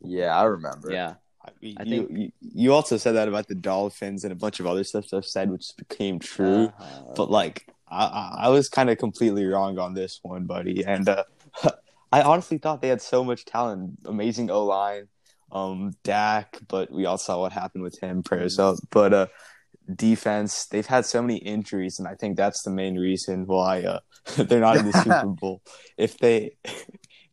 [0.00, 0.92] Yeah, I remember.
[0.92, 1.14] Yeah,
[1.60, 4.66] you, I think- you, you also said that about the Dolphins and a bunch of
[4.66, 6.72] other stuff I've said, which became true.
[6.78, 10.84] Uh, but like I, I I was kind of completely wrong on this one, buddy.
[10.84, 11.24] And uh,
[12.12, 15.08] I honestly thought they had so much talent, amazing O line,
[15.52, 18.22] um, Dak, but we all saw what happened with him.
[18.22, 19.26] Prayers up, but uh,
[19.94, 24.00] defense, they've had so many injuries, and I think that's the main reason why uh,
[24.36, 25.62] they're not in the Super Bowl.
[25.96, 26.56] If they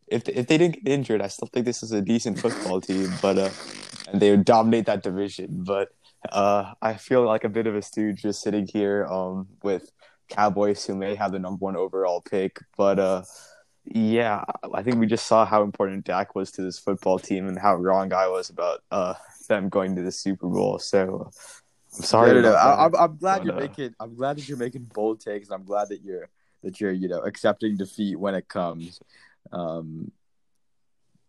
[0.08, 2.82] if they, if they didn't get injured, I still think this is a decent football
[2.82, 3.50] team, but uh,
[4.12, 5.64] and they would dominate that division.
[5.64, 5.90] But
[6.32, 9.92] uh, I feel like a bit of a stooge just sitting here um, with
[10.30, 12.60] Cowboys who may have the number one overall pick.
[12.78, 13.24] But uh,
[13.86, 17.60] yeah, I think we just saw how important Dak was to this football team and
[17.60, 19.16] how wrong I was about uh,
[19.48, 20.80] them going to the Super Bowl.
[20.80, 21.32] So
[21.98, 22.30] I'm sorry.
[22.30, 22.56] No, no, no.
[22.56, 22.80] I, that.
[22.80, 23.96] I'm, I'm glad you're uh, making.
[24.00, 25.50] I'm glad that you're making bold takes.
[25.50, 26.30] I'm glad that you're
[26.64, 29.00] that you're you know accepting defeat when it comes.
[29.52, 30.12] Um,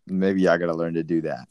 [0.07, 1.49] maybe I gotta learn to do that.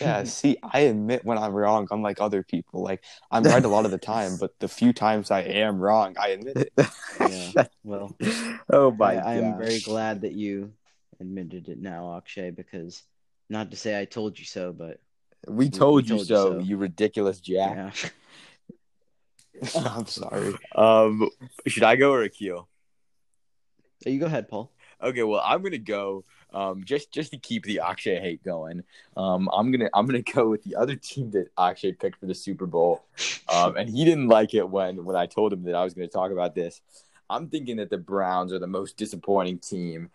[0.00, 2.82] Yeah, see, I admit when I'm wrong, unlike other people.
[2.82, 6.16] Like I'm right a lot of the time, but the few times I am wrong,
[6.18, 6.72] I admit it.
[7.20, 7.66] Yeah.
[7.84, 8.16] well,
[8.70, 10.72] oh my I, I am very glad that you
[11.20, 13.04] admitted it now, Akshay, because
[13.48, 14.98] not to say I told you so, but
[15.46, 16.58] We told, you, told you so, so.
[16.58, 17.76] you ridiculous jack.
[17.76, 18.10] yeah.
[19.76, 20.54] I'm sorry.
[20.74, 21.30] Um,
[21.66, 22.68] should I go or Akil?
[24.02, 24.72] So you go ahead, Paul.
[25.02, 26.24] Okay, well, I'm gonna go.
[26.52, 28.84] Um, just just to keep the Akshay hate going.
[29.16, 32.34] Um, I'm gonna I'm gonna go with the other team that Akshay picked for the
[32.34, 33.04] Super Bowl.
[33.52, 36.08] Um, and he didn't like it when when I told him that I was gonna
[36.08, 36.80] talk about this.
[37.30, 40.10] I'm thinking that the Browns are the most disappointing team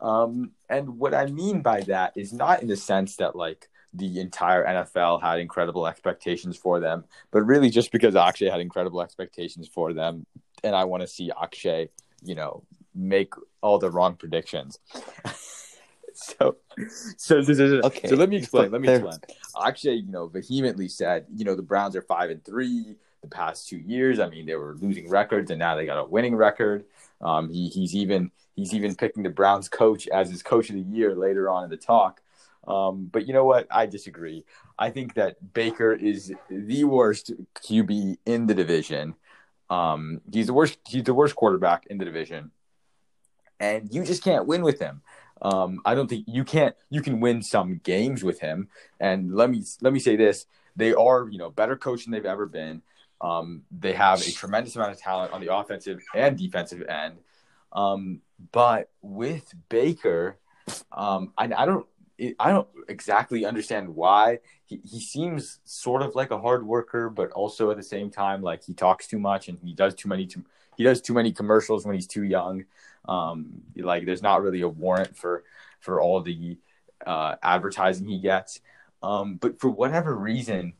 [0.00, 4.20] Um, and what I mean by that is not in the sense that like the
[4.20, 9.68] entire NFL had incredible expectations for them, but really just because Akshay had incredible expectations
[9.68, 10.26] for them,
[10.62, 11.88] and I want to see Akshay,
[12.22, 14.78] you know, make all the wrong predictions.
[16.14, 16.56] so,
[17.16, 18.70] so, so, so, Okay, so let me explain.
[18.70, 19.18] Let me explain.
[19.64, 23.68] Akshay, you know, vehemently said, you know, the Browns are five and three the past
[23.68, 24.20] two years.
[24.20, 26.84] I mean, they were losing records, and now they got a winning record.
[27.20, 30.82] Um, he, he's even he's even picking the Browns coach as his coach of the
[30.82, 32.20] year later on in the talk.
[32.66, 33.66] Um, but you know what?
[33.70, 34.44] I disagree.
[34.78, 37.32] I think that Baker is the worst
[37.66, 39.14] QB in the division.
[39.70, 40.78] Um, he's the worst.
[40.86, 42.50] He's the worst quarterback in the division,
[43.60, 45.02] and you just can't win with him.
[45.40, 46.74] Um, I don't think you can't.
[46.90, 48.68] You can win some games with him,
[48.98, 52.24] and let me let me say this: they are you know better coach than they've
[52.24, 52.82] ever been.
[53.20, 57.18] Um, they have a tremendous amount of talent on the offensive and defensive end.
[57.72, 58.20] Um,
[58.52, 60.38] but with Baker,
[60.92, 61.86] um, I, I don't
[62.38, 67.30] I don't exactly understand why he, he seems sort of like a hard worker, but
[67.32, 70.26] also at the same time like he talks too much and he does too many
[70.26, 70.44] too,
[70.76, 72.64] he does too many commercials when he's too young.
[73.08, 75.44] Um, like there's not really a warrant for
[75.80, 76.58] for all the
[77.06, 78.60] uh, advertising he gets.
[79.02, 80.74] Um, but for whatever reason,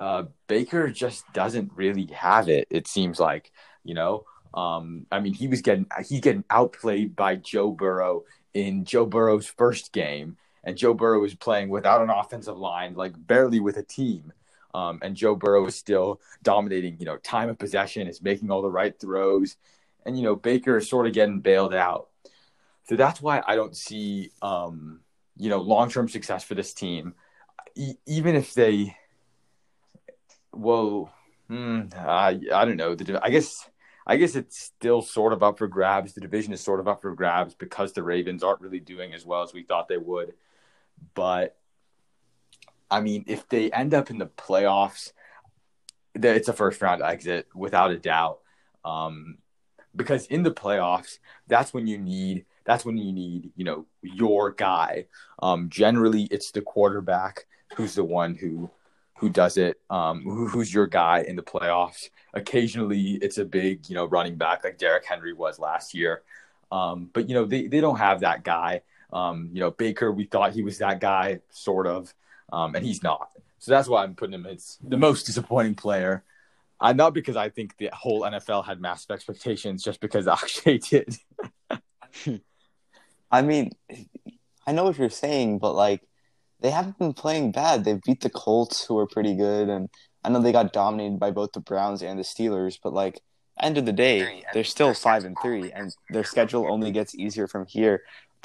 [0.00, 2.66] uh, Baker just doesn't really have it.
[2.70, 3.52] It seems like
[3.84, 4.24] you know.
[4.52, 9.46] Um, I mean, he was getting he's getting outplayed by Joe Burrow in Joe Burrow's
[9.46, 13.82] first game, and Joe Burrow was playing without an offensive line, like barely with a
[13.82, 14.32] team.
[14.74, 18.62] Um, and Joe Burrow is still dominating, you know, time of possession, is making all
[18.62, 19.56] the right throws,
[20.04, 22.08] and you know Baker is sort of getting bailed out.
[22.88, 25.00] So that's why I don't see, um,
[25.36, 27.14] you know, long term success for this team,
[27.76, 28.96] e- even if they,
[30.52, 31.12] well,
[31.48, 32.96] hmm, I I don't know.
[32.96, 33.68] The, I guess
[34.06, 36.14] I guess it's still sort of up for grabs.
[36.14, 39.24] The division is sort of up for grabs because the Ravens aren't really doing as
[39.24, 40.34] well as we thought they would.
[41.14, 41.56] But
[42.90, 45.12] I mean, if they end up in the playoffs,
[46.14, 48.38] it's a first round exit without a doubt.
[48.84, 49.38] Um,
[49.96, 54.50] because in the playoffs, that's when you need that's when you need you know your
[54.50, 55.06] guy.
[55.42, 58.70] Um, generally, it's the quarterback who's the one who
[59.18, 59.80] who does it.
[59.90, 62.10] Um, who, who's your guy in the playoffs?
[62.34, 66.22] Occasionally, it's a big you know running back like Derrick Henry was last year.
[66.72, 68.82] Um, but you know they they don't have that guy.
[69.14, 72.12] Um, you know Baker, we thought he was that guy, sort of,
[72.52, 73.30] um, and he's not.
[73.58, 76.24] So that's why I'm putting him as the most disappointing player.
[76.80, 81.16] Uh, not because I think the whole NFL had massive expectations, just because Akshay did.
[83.30, 83.70] I mean,
[84.66, 86.02] I know what you're saying, but like
[86.60, 87.84] they haven't been playing bad.
[87.84, 89.88] They've beat the Colts, who are pretty good, and
[90.24, 92.78] I know they got dominated by both the Browns and the Steelers.
[92.82, 93.20] But like,
[93.60, 97.46] end of the day, they're still five and three, and their schedule only gets easier
[97.46, 98.02] from here.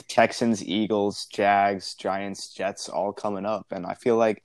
[0.08, 4.44] Texans, Eagles, Jags, Giants, Jets, all coming up, and I feel like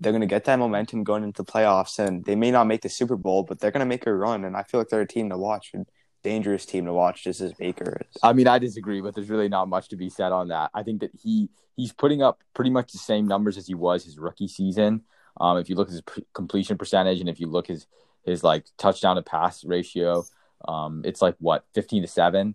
[0.00, 2.82] they're going to get that momentum going into the playoffs, and they may not make
[2.82, 5.02] the Super Bowl, but they're going to make a run, and I feel like they're
[5.02, 5.72] a team to watch.
[5.74, 5.84] A
[6.22, 8.16] dangerous team to watch, just as Baker is.
[8.22, 10.70] I mean, I disagree, but there's really not much to be said on that.
[10.74, 14.04] I think that he he's putting up pretty much the same numbers as he was
[14.04, 15.02] his rookie season.
[15.40, 17.86] Um, if you look at his p- completion percentage and if you look his
[18.24, 20.24] his like touchdown to pass ratio,
[20.66, 22.54] um, it's like what fifteen to seven,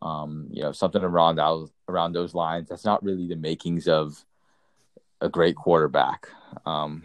[0.00, 2.68] um, you know, something around that around those lines.
[2.68, 4.24] That's not really the makings of
[5.20, 6.28] a great quarterback.
[6.66, 7.02] Um,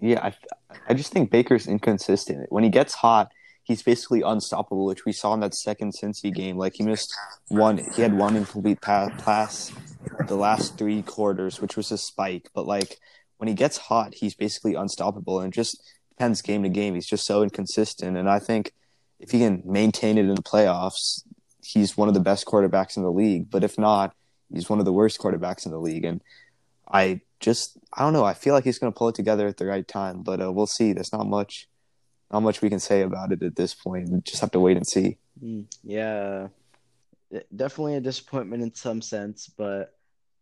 [0.00, 0.34] Yeah, I,
[0.88, 2.50] I just think Baker's inconsistent.
[2.50, 3.30] When he gets hot,
[3.62, 6.56] he's basically unstoppable, which we saw in that second Cincy game.
[6.56, 7.14] Like he missed
[7.48, 9.72] one, he had one incomplete pass, pass
[10.26, 12.48] the last three quarters, which was a spike.
[12.54, 12.98] But like
[13.38, 16.94] when he gets hot, he's basically unstoppable, and just depends game to game.
[16.94, 18.72] He's just so inconsistent, and I think
[19.20, 21.22] if he can maintain it in the playoffs,
[21.62, 23.50] he's one of the best quarterbacks in the league.
[23.50, 24.14] But if not,
[24.52, 26.22] he's one of the worst quarterbacks in the league, and
[26.90, 28.24] I just I don't know.
[28.24, 30.50] I feel like he's going to pull it together at the right time, but uh,
[30.50, 30.92] we'll see.
[30.92, 31.68] There's not much,
[32.32, 34.08] not much we can say about it at this point.
[34.08, 35.18] We just have to wait and see.
[35.42, 36.48] Mm, yeah,
[37.54, 39.94] definitely a disappointment in some sense, but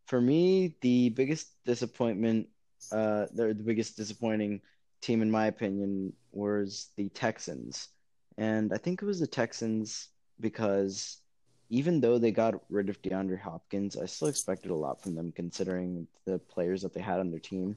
[0.07, 2.49] for me, the biggest disappointment,
[2.91, 4.63] uh, the biggest disappointing
[5.01, 7.89] team in my opinion was the Texans,
[8.39, 10.09] and I think it was the Texans
[10.41, 11.19] because
[11.69, 15.33] even though they got rid of DeAndre Hopkins, I still expected a lot from them
[15.33, 17.77] considering the players that they had on their team.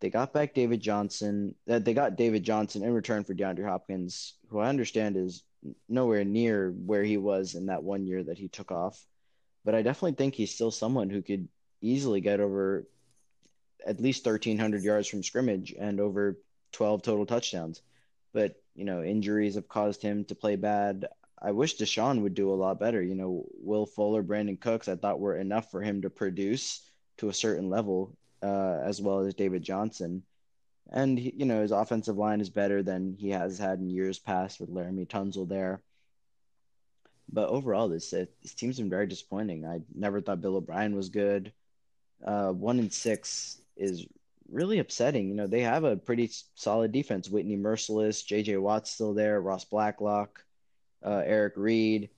[0.00, 1.54] They got back David Johnson.
[1.66, 5.44] That they got David Johnson in return for DeAndre Hopkins, who I understand is
[5.88, 9.02] nowhere near where he was in that one year that he took off.
[9.64, 11.48] But I definitely think he's still someone who could
[11.80, 12.86] easily get over
[13.86, 16.38] at least 1,300 yards from scrimmage and over
[16.72, 17.82] 12 total touchdowns.
[18.32, 21.06] But, you know, injuries have caused him to play bad.
[21.40, 23.02] I wish Deshaun would do a lot better.
[23.02, 26.82] You know, Will Fuller, Brandin Cooks, I thought were enough for him to produce
[27.18, 30.22] to a certain level, uh, as well as David Johnson.
[30.90, 34.18] And he, you know, his offensive line is better than he has had in years
[34.18, 35.80] past with Laremy Tunsil there.
[37.32, 39.66] But overall, this this team's been very disappointing.
[39.66, 41.52] I never thought Bill O'Brien was good.
[42.24, 44.06] Uh, one in six is
[44.52, 45.28] really upsetting.
[45.28, 47.28] You know, they have a pretty solid defense.
[47.28, 48.58] Whitney Mercilus, J.J.
[48.58, 50.44] Watt's still there, Ross Blacklock,
[51.04, 52.10] uh, Eric Reed.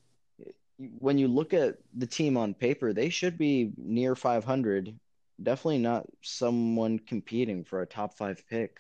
[0.99, 4.99] When you look at the team on paper, they should be near 500.
[5.43, 8.79] Definitely not someone competing for a top five pick.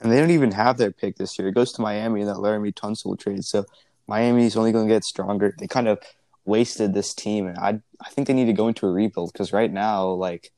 [0.00, 1.48] And they don't even have their pick this year.
[1.48, 3.44] It goes to Miami in that Laremy Tunsil trade.
[3.44, 3.64] So
[4.06, 5.54] Miami's only going to get stronger.
[5.58, 5.98] They kind of
[6.44, 9.52] wasted this team, and I I think they need to go into a rebuild because
[9.52, 10.50] right now, like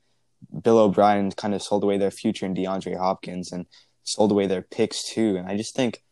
[0.62, 3.66] Bill O'Brien kind of sold away their future in DeAndre Hopkins and
[4.04, 5.36] sold away their picks too.
[5.36, 6.02] And I just think,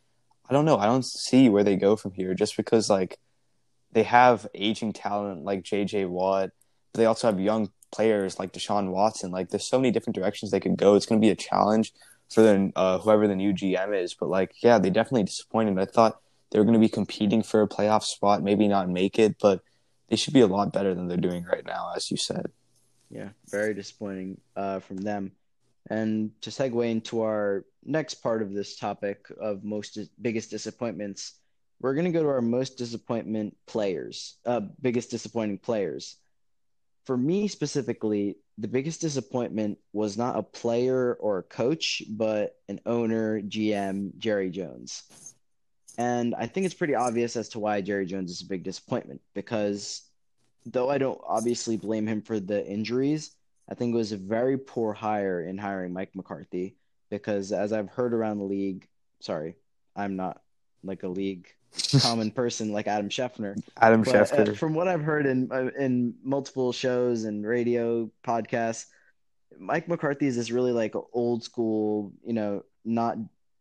[0.49, 3.19] I don't know, I don't see where they go from here just because like
[3.93, 6.51] they have aging talent like JJ Watt,
[6.93, 9.31] but they also have young players like Deshaun Watson.
[9.31, 10.95] Like there's so many different directions they could go.
[10.95, 11.93] It's going to be a challenge
[12.31, 14.15] for the, uh, whoever the new GM is.
[14.15, 15.79] But like, yeah, they definitely disappointed.
[15.79, 16.21] I thought
[16.51, 19.63] they were going to be competing for a playoff spot, maybe not make it, but
[20.09, 22.51] they should be a lot better than they're doing right now, as you said.
[23.11, 25.33] Yeah, very disappointing uh, from them.
[25.91, 31.35] And to segue into our next part of this topic of most biggest disappointments,
[31.81, 36.17] we're going to go to our most disappointment players, uh, biggest disappointing players.
[37.07, 42.81] For me specifically, the biggest disappointment was not a player or a coach, but an
[42.85, 45.05] owner, GM, Jerry Jones.
[45.97, 49.21] And I think it's pretty obvious as to why Jerry Jones is a big disappointment
[49.35, 50.03] because
[50.67, 53.35] though I don't obviously blame him for the injuries,
[53.69, 56.77] I think it was a very poor hire in hiring Mike McCarthy
[57.11, 58.87] because as I've heard around the league,
[59.21, 59.57] sorry,
[59.97, 60.41] I'm not
[60.83, 61.49] like a league
[62.01, 63.61] common person like Adam Schefter.
[63.77, 64.51] Adam but, Schefter.
[64.51, 68.87] Uh, from what I've heard in uh, in multiple shows and radio podcasts,
[69.59, 73.19] Mike McCarthy is this really like old school, you know, not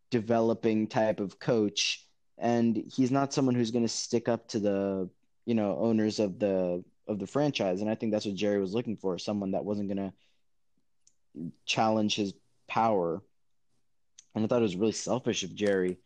[0.09, 2.05] developing type of coach,
[2.37, 5.09] and he's not someone who's going to stick up to the
[5.47, 8.73] you know owners of the of the franchise, and I think that's what Jerry was
[8.73, 12.33] looking for someone that wasn't going to challenge his
[12.67, 13.23] power.
[14.35, 15.97] And I thought it was really selfish of Jerry.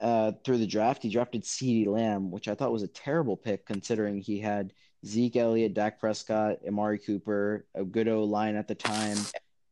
[0.00, 3.66] Uh, through the draft, he drafted CeeDee Lamb, which I thought was a terrible pick
[3.66, 4.72] considering he had
[5.04, 9.18] Zeke Elliott, Dak Prescott, Amari Cooper, a good O line at the time,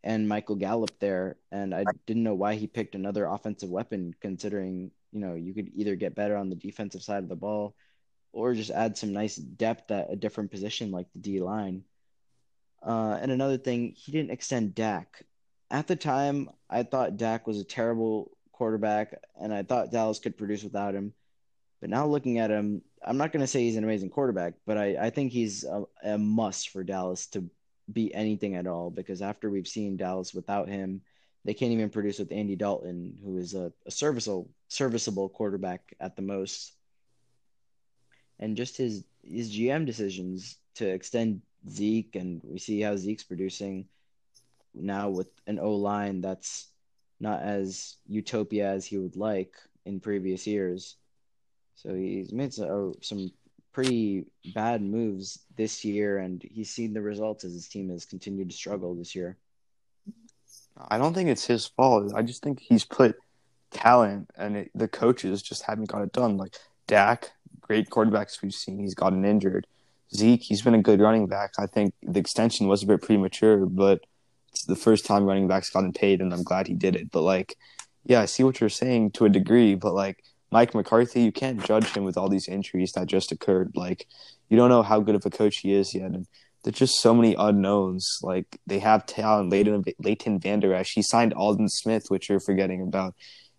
[0.04, 1.36] and Michael Gallup there.
[1.50, 5.70] And I didn't know why he picked another offensive weapon considering, you know, you could
[5.74, 7.74] either get better on the defensive side of the ball
[8.37, 11.84] or just add some nice depth at a different position like the D line.
[12.82, 15.24] Uh, and another thing, he didn't extend Dak.
[15.70, 20.37] At the time, I thought Dak was a terrible quarterback, and I thought Dallas could
[20.37, 21.14] produce without him.
[21.80, 24.76] But now looking at him, I'm not going to say he's an amazing quarterback, but
[24.76, 27.49] I, I think he's a, a must for Dallas to
[27.91, 31.01] be anything at all because after we've seen Dallas without him,
[31.45, 36.16] they can't even produce with Andy Dalton, who is a, a serviceable serviceable quarterback at
[36.16, 36.76] the most
[38.39, 43.87] and just his his GM decisions to extend Zeke, and we see how Zeke's producing
[44.74, 46.68] now with an O line that's
[47.18, 50.97] not as utopia as he would like in previous years.
[51.74, 53.32] So he's made some, uh, some
[53.72, 58.51] pretty bad moves this year, and he's seen the results as his team has continued
[58.51, 59.37] to struggle this year.
[60.76, 62.12] I don't think it's his fault.
[62.14, 63.16] I just think he's put
[63.70, 66.37] talent, and it, the coaches just haven't got it done.
[66.37, 66.55] Like
[66.87, 67.32] Dak
[67.66, 68.78] great quarterbacks we've seen.
[68.78, 69.66] He's gotten injured.
[70.14, 71.52] Zeke, he's been a good running back.
[71.58, 74.00] I think the extension was a bit premature, but
[74.52, 77.10] it's the first time running backs gotten paid, and I'm glad he did it.
[77.10, 77.56] But like,
[78.04, 81.64] yeah, I see what you're saying to a degree, but like Mike McCarthy, you can't
[81.64, 83.72] judge him with all these injuries that just occurred.
[83.74, 84.06] Like,
[84.48, 86.26] you don't know how good of a coach he is yet, and
[86.62, 88.18] there's just so many unknowns.
[88.22, 89.50] Like they have talent.
[89.50, 93.14] Leighton, Leighton Vander Esch, he signed Aldon Smith, which you're forgetting about,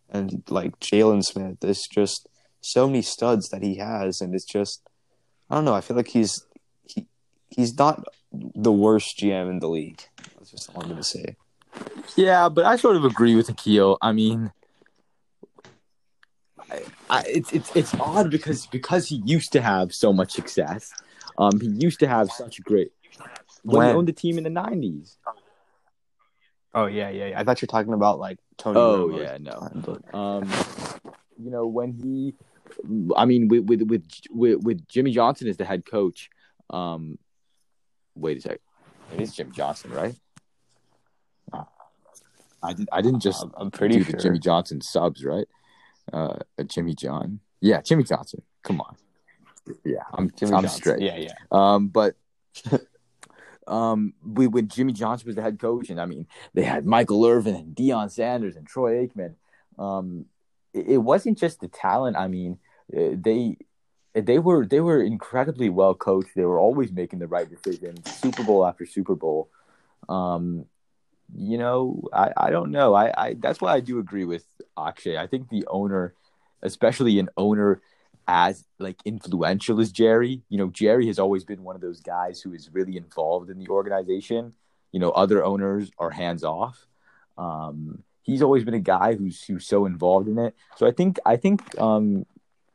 [0.10, 1.58] and like Jaylon Smith.
[1.62, 2.28] It's just
[2.62, 4.82] so many studs that he has, and it's just
[5.50, 5.74] I don't know.
[5.74, 6.46] I feel like he's
[6.86, 7.08] he
[7.50, 10.04] he's not the worst GM in the league.
[10.38, 11.36] That's just all I'm gonna say.
[12.16, 13.98] Yeah, but I sort of agree with Akil.
[14.02, 14.52] I mean,
[16.72, 20.92] I, I, it's it's it's odd because because he used to have so much success.
[21.38, 22.92] Um, he used to have such great
[23.64, 25.18] when, when he owned the team in the '90s.
[26.74, 27.40] Oh yeah, yeah, yeah.
[27.40, 28.80] I thought you were talking about like Tony.
[28.80, 29.70] Oh yeah, no.
[30.14, 30.50] Um,
[31.40, 32.36] you know when he
[33.16, 36.30] I mean, with with with with, with Jimmy Johnson as the head coach.
[36.70, 37.18] Um,
[38.16, 38.60] wait a sec.
[39.14, 40.16] It is Jim Johnson, right?
[42.64, 42.90] I did.
[42.92, 43.46] I didn't just.
[43.56, 44.12] I'm pretty do sure.
[44.14, 45.48] the Jimmy Johnson subs, right?
[46.12, 47.40] Uh, Jimmy John.
[47.62, 48.42] Yeah, Jimmy Johnson.
[48.64, 48.96] Come on.
[49.84, 50.78] Yeah, I'm Jimmy I'm Johnson.
[50.82, 51.02] straight.
[51.02, 51.34] Yeah, yeah.
[51.52, 52.16] Um, but
[53.68, 57.26] um, we, when Jimmy Johnson was the head coach, and I mean, they had Michael
[57.26, 59.36] Irvin and Deion Sanders and Troy Aikman.
[59.78, 60.26] Um,
[60.78, 62.18] it, wasn't just the talent.
[62.18, 62.60] I mean,
[62.96, 63.58] uh, they
[64.14, 66.32] they were they were incredibly well coached.
[66.36, 69.50] They were always making the right decisions, Super Bowl after Super Bowl.
[70.10, 70.66] Um,
[71.36, 72.94] you know, I, I don't know.
[72.94, 74.46] I, I that's why I do agree with
[74.78, 75.18] Akshay.
[75.18, 76.14] I think the owner,
[76.62, 77.82] especially an owner
[78.28, 80.42] as like influential as Jerry.
[80.50, 83.60] You know, Jerry has always been one of those guys who is really involved in
[83.60, 84.54] the organization.
[84.92, 86.88] You know, other owners are hands off.
[87.38, 90.54] Um, he's always been a guy who's who's so involved in it.
[90.76, 92.28] So I think I think um,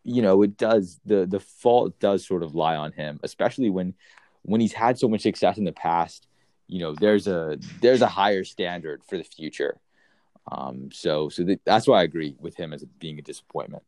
[0.03, 3.94] you know it does the the fault does sort of lie on him, especially when
[4.42, 6.26] when he's had so much success in the past.
[6.66, 9.78] You know, there's a there's a higher standard for the future.
[10.50, 13.84] Um, so so th- that's why I agree with him as being a disappointment.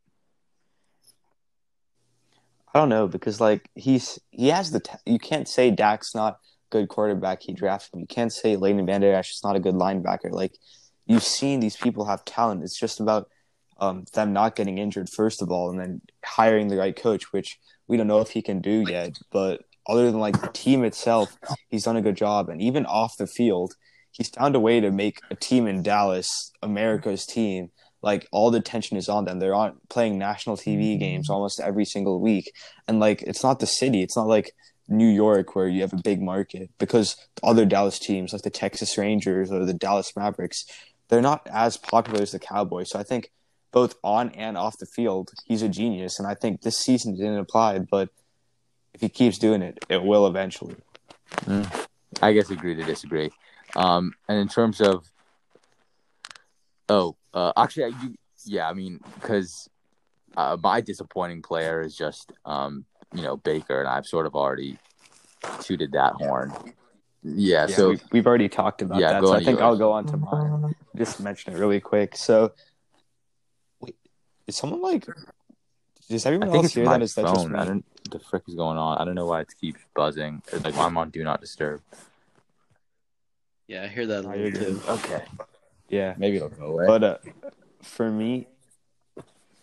[2.72, 6.40] I don't know because like he's he has the t- you can't say Dak's not
[6.70, 7.42] good quarterback.
[7.42, 8.00] He drafted him.
[8.00, 10.30] You can't say Leighton Vander Esch is not a good linebacker.
[10.30, 10.58] Like
[11.06, 12.62] you've seen these people have talent.
[12.62, 13.28] It's just about
[13.78, 17.58] um, them not getting injured first of all, and then hiring the right coach, which
[17.86, 19.18] we don't know if he can do yet.
[19.30, 21.36] But other than like the team itself,
[21.68, 23.74] he's done a good job, and even off the field,
[24.12, 27.70] he's found a way to make a team in Dallas America's team
[28.04, 29.38] like all the attention is on them.
[29.38, 32.52] They're on playing national TV games almost every single week,
[32.86, 34.02] and like it's not the city.
[34.02, 34.52] It's not like
[34.88, 38.98] New York where you have a big market because other Dallas teams like the Texas
[38.98, 40.66] Rangers or the Dallas Mavericks,
[41.08, 42.90] they're not as popular as the Cowboys.
[42.90, 43.30] So I think
[43.72, 47.38] both on and off the field, he's a genius, and I think this season didn't
[47.38, 48.08] apply, but
[48.94, 50.76] if he keeps doing it, it will eventually.
[52.22, 53.30] I guess agree to disagree.
[53.74, 55.04] Um, and in terms of,
[56.88, 58.14] oh, uh, actually, I do.
[58.46, 59.68] Yeah, I mean, because
[60.36, 62.84] uh, my disappointing player is just, um,
[63.14, 64.78] you know, Baker, and I've sort of already
[65.60, 66.52] tooted that horn.
[67.24, 69.20] Yeah, Yeah, so we, we've already talked about Yeah, that.
[69.22, 69.62] go So I think yours.
[69.62, 70.74] I'll go on to mine.
[70.94, 72.16] Just mention it really quick.
[72.16, 72.52] So,
[73.80, 73.96] wait,
[74.46, 75.06] is someone like?
[76.10, 77.02] Does I everyone think else it's hear my that?
[77.02, 77.52] Is that just phone.
[77.52, 77.58] me?
[77.58, 77.84] I don't.
[78.10, 78.98] The frick is going on?
[78.98, 80.42] I don't know why it keeps buzzing.
[80.52, 81.80] It's like I'm on Do Not Disturb.
[83.66, 84.82] Yeah, I hear that a Oh, too.
[84.86, 85.24] Okay,
[85.88, 86.86] Yeah, maybe it'll go away.
[86.86, 87.16] but uh,
[87.80, 88.48] for me,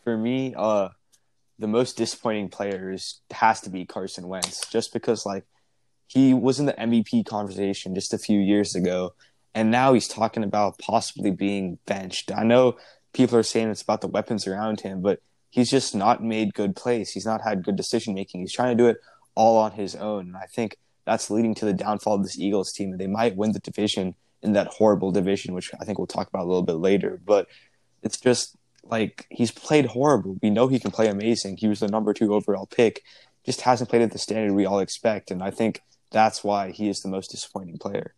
[0.04, 0.90] for me, uh,
[1.60, 5.46] the most disappointing player is has to be Carson Wentz, just because like
[6.14, 9.14] he was in the MVP conversation just a few years ago,
[9.56, 12.34] and now he's talking about possibly being benched.
[12.34, 12.76] I know
[13.14, 16.76] people are saying it's about the weapons around him, but he's just not made good
[16.76, 17.12] plays.
[17.12, 18.42] He's not had good decision making.
[18.42, 18.98] He's trying to do it
[19.36, 22.74] all on his own, and I think that's leading to the downfall of this Eagles
[22.74, 22.98] team.
[22.98, 26.44] They might win the division in that horrible division, which I think we'll talk about
[26.44, 27.22] a little bit later.
[27.26, 27.48] But
[28.04, 30.38] it's just like he's played horrible.
[30.42, 31.56] We know he can play amazing.
[31.56, 33.02] He was the number two overall pick,
[33.46, 35.82] just hasn't played at the standard we all expect, and I think
[36.12, 38.14] that's why he is the most disappointing player.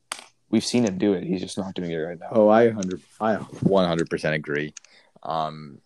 [0.50, 1.24] We've seen him do it.
[1.24, 2.30] He's just not doing it right now.
[2.32, 4.74] Oh, I hundred, I one hundred percent agree.
[5.24, 5.80] Um,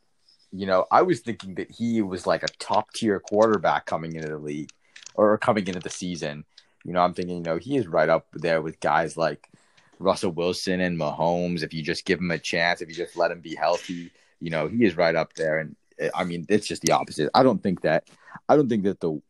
[0.52, 4.30] you know, I was thinking that he was like a top tier quarterback coming into
[4.30, 4.72] the league
[5.14, 6.44] or coming into the season.
[6.84, 9.50] You know, I'm thinking, you know, he is right up there with guys like
[10.00, 11.64] Russell Wilson and Mahomes.
[11.64, 14.50] If you just give him a chance, if you just let him be healthy, you
[14.50, 15.60] know, he is right up there.
[15.60, 15.76] And
[16.16, 17.30] I mean, it's just the opposite.
[17.34, 18.10] I don't think that,
[18.48, 19.22] I don't think that the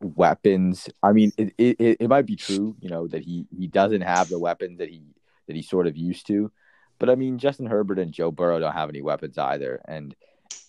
[0.00, 0.88] weapons.
[1.02, 4.28] I mean, it, it, it- might be true, you know, that he he doesn't have
[4.28, 5.02] the weapons that he
[5.46, 6.50] that he sort of used to.
[6.98, 10.14] But I mean, Justin Herbert and Joe Burrow don't have any weapons either, and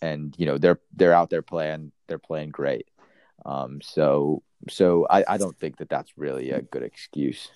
[0.02, 2.88] and you know they're they're out there playing they're playing great.
[3.46, 7.50] Um, so so I, I don't think that that's really a good excuse.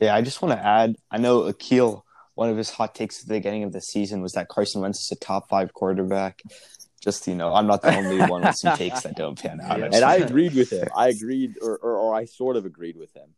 [0.00, 0.96] Yeah, I just want to add.
[1.10, 2.04] I know Akil.
[2.34, 5.00] One of his hot takes at the beginning of the season was that Carson Wentz
[5.00, 6.40] is a top five quarterback.
[7.00, 9.78] Just you know, I'm not the only one with some takes that don't pan out.
[9.78, 9.86] Yeah.
[9.86, 10.86] And I agreed with him.
[10.94, 13.30] I agreed, or, or or I sort of agreed with him.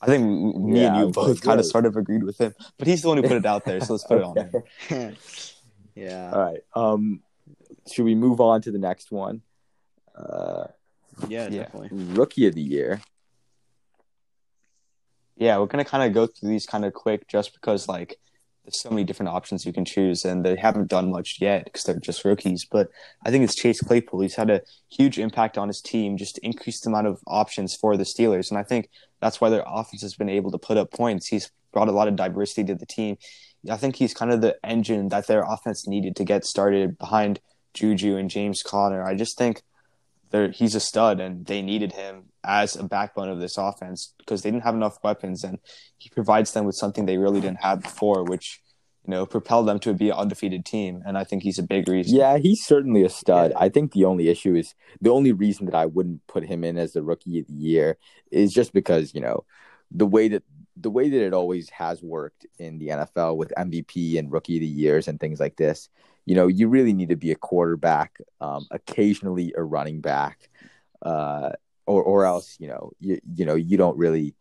[0.00, 0.24] I think
[0.58, 3.08] me Yeah, and you both kind of sort of agreed with him, but he's the
[3.08, 5.16] one who put it out there, so let's put it on him.
[5.94, 6.30] yeah.
[6.34, 6.60] All right.
[6.74, 7.20] Um,
[7.92, 9.42] should we move on to the next one?
[10.16, 10.64] Uh,
[11.28, 11.64] Yeah, Yeah.
[11.64, 11.90] definitely.
[11.92, 13.00] rookie of the year.
[15.36, 18.18] Yeah, we're gonna kind of go through these kind of quick, just because like
[18.64, 21.82] there's so many different options you can choose, and they haven't done much yet because
[21.82, 22.64] they're just rookies.
[22.64, 22.88] But
[23.24, 24.20] I think it's Chase Claypool.
[24.20, 27.96] He's had a huge impact on his team, just increased the amount of options for
[27.96, 28.88] the Steelers, and I think
[29.20, 31.26] that's why their offense has been able to put up points.
[31.26, 33.16] He's brought a lot of diversity to the team.
[33.70, 37.40] I think he's kind of the engine that their offense needed to get started behind
[37.74, 39.02] Juju and James Conner.
[39.04, 39.62] I just think
[40.52, 44.50] he's a stud, and they needed him as a backbone of this offense because they
[44.50, 45.58] didn't have enough weapons, and
[45.98, 48.60] he provides them with something they really didn't have before, which
[49.06, 51.02] you know, propel them to be an undefeated team.
[51.04, 52.16] And I think he's a big reason.
[52.16, 53.52] Yeah, he's certainly a stud.
[53.56, 56.78] I think the only issue is the only reason that I wouldn't put him in
[56.78, 57.98] as the rookie of the year
[58.30, 59.44] is just because, you know,
[59.90, 60.44] the way that
[60.76, 64.60] the way that it always has worked in the NFL with MVP and rookie of
[64.60, 65.88] the years and things like this,
[66.24, 70.48] you know, you really need to be a quarterback, um, occasionally a running back,
[71.02, 71.50] uh,
[71.86, 74.34] or or else, you know, you you know, you don't really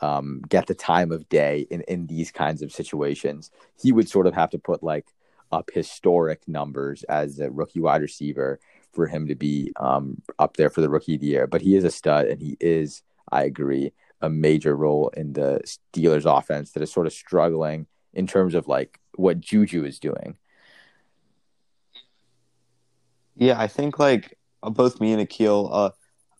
[0.00, 3.50] um, get the time of day in, in these kinds of situations.
[3.80, 5.06] He would sort of have to put like
[5.50, 8.60] up historic numbers as a rookie wide receiver
[8.92, 11.46] for him to be um, up there for the rookie of the year.
[11.46, 15.60] But he is a stud, and he is, I agree, a major role in the
[15.64, 20.36] Steelers offense that is sort of struggling in terms of like what Juju is doing.
[23.36, 25.90] Yeah, I think like both me and Akil, uh,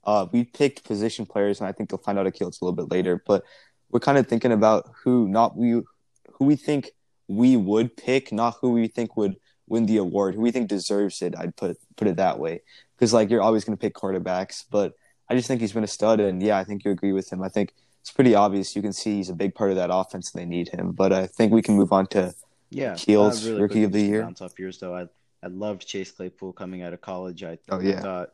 [0.04, 2.90] uh, we picked position players, and I think they'll find out Akil's a little bit
[2.90, 3.22] later.
[3.26, 3.44] But
[3.90, 6.90] we're kind of thinking about who not we who we think
[7.26, 9.36] we would pick, not who we think would
[9.66, 11.34] win the award, who we think deserves it.
[11.36, 12.62] I'd put put it that way,
[12.96, 14.94] because like you're always going to pick quarterbacks, but
[15.28, 17.42] I just think he's been a stud, and yeah, I think you agree with him.
[17.42, 18.74] I think it's pretty obvious.
[18.74, 20.92] You can see he's a big part of that offense, and they need him.
[20.92, 22.34] But I think we can move on to
[22.70, 24.46] Yeah, Keels, uh, Rookie of the quickly, just to Year.
[24.46, 24.94] Off yours though.
[24.94, 25.08] I
[25.42, 27.44] I loved Chase Claypool coming out of college.
[27.44, 28.00] I Oh, yeah.
[28.00, 28.30] thought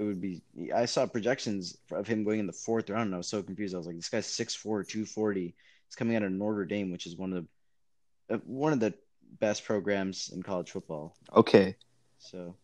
[0.00, 0.40] it would be.
[0.74, 3.74] I saw projections of him going in the fourth round, and I was so confused.
[3.74, 5.42] I was like, this guy's 6'4", 240.
[5.42, 7.44] He's coming out of Notre Dame, which is one of
[8.28, 8.94] the uh, one of the
[9.38, 11.14] best programs in college football.
[11.36, 11.76] okay,
[12.18, 12.54] So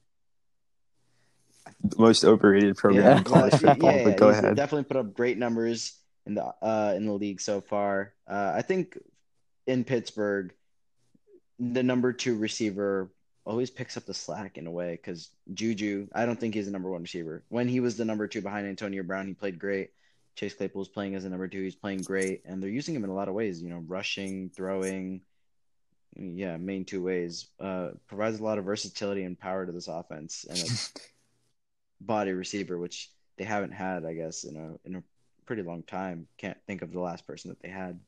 [1.85, 3.93] the most overrated program yeah, in college yeah, football.
[3.93, 4.57] yeah, but go ahead.
[4.57, 8.15] Definitely put up great numbers in the uh in the league so far.
[8.27, 8.99] Uh, I think
[9.67, 10.55] in Pittsburgh,
[11.59, 13.11] the number two receiver
[13.47, 16.73] always picks up the slack in a way because Juju, I don't think he's the
[16.73, 17.45] number one receiver.
[17.49, 19.91] When he was the number two behind Antonio Brown, he played great.
[20.35, 21.63] Chase Claypool Claypool's playing as a number two.
[21.63, 23.63] He's playing great, and they're using him in a lot of ways.
[23.63, 25.23] You know, rushing, throwing.
[26.15, 27.47] Yeah, main two ways.
[27.59, 31.01] Uh, provides a lot of versatility and power to this offense, and a
[32.05, 35.03] body receiver, which they haven't had, I guess, in a in a
[35.47, 36.27] pretty long time.
[36.37, 37.99] Can't think of the last person that they had.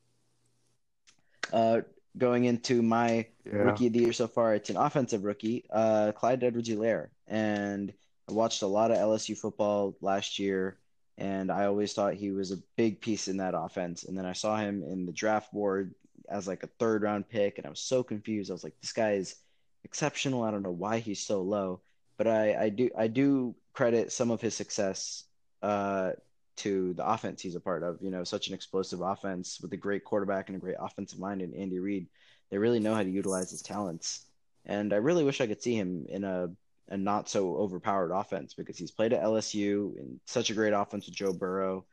[1.51, 1.81] Uh,
[2.17, 3.53] going into my Yeah.
[3.63, 7.93] rookie of the year so far, it's an offensive rookie, uh, Clyde Edwards-Helaire, and
[8.27, 10.77] I watched a lot of LSU football last year,
[11.17, 14.03] and I always thought he was a big piece in that offense.
[14.03, 15.95] And then I saw him in the draft board
[16.29, 18.51] as like a third round pick, and I was so confused.
[18.51, 19.35] I was like, this guy is
[19.83, 20.43] exceptional.
[20.43, 21.81] I don't know why he's so low,
[22.17, 25.23] but I, I do I do credit some of his success
[25.61, 26.11] uh,
[26.59, 28.01] to the offense he's a part of.
[28.01, 31.41] You know, such an explosive offense with a great quarterback and a great offensive mind
[31.41, 32.07] in Andy Reid.
[32.49, 34.25] They really know how to utilize his talents,
[34.65, 36.49] and I really wish I could see him in a
[36.89, 41.05] a not so overpowered offense because he's played at LSU in such a great offense
[41.05, 41.85] with Joe Burrow,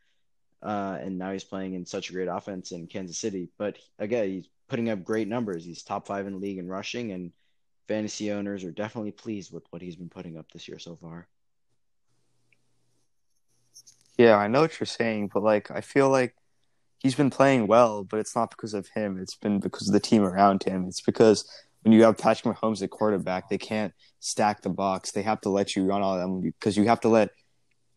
[0.63, 3.51] uh, and now he's playing in such a great offense in Kansas City.
[3.59, 5.65] But again, he's putting up great numbers.
[5.65, 7.33] He's top five in the league in rushing, and
[7.89, 11.29] fantasy owners are definitely pleased with what he's been putting up this year so far.
[14.19, 16.35] Yeah, I know what you're saying, but like I feel like
[16.99, 19.19] he's been playing well, but it's not because of him.
[19.19, 20.87] It's been because of the team around him.
[20.89, 21.49] It's because
[21.83, 25.13] when you have Patrick Mahomes at quarterback, they can't stack the box.
[25.13, 27.31] They have to let you run all of them because you have to let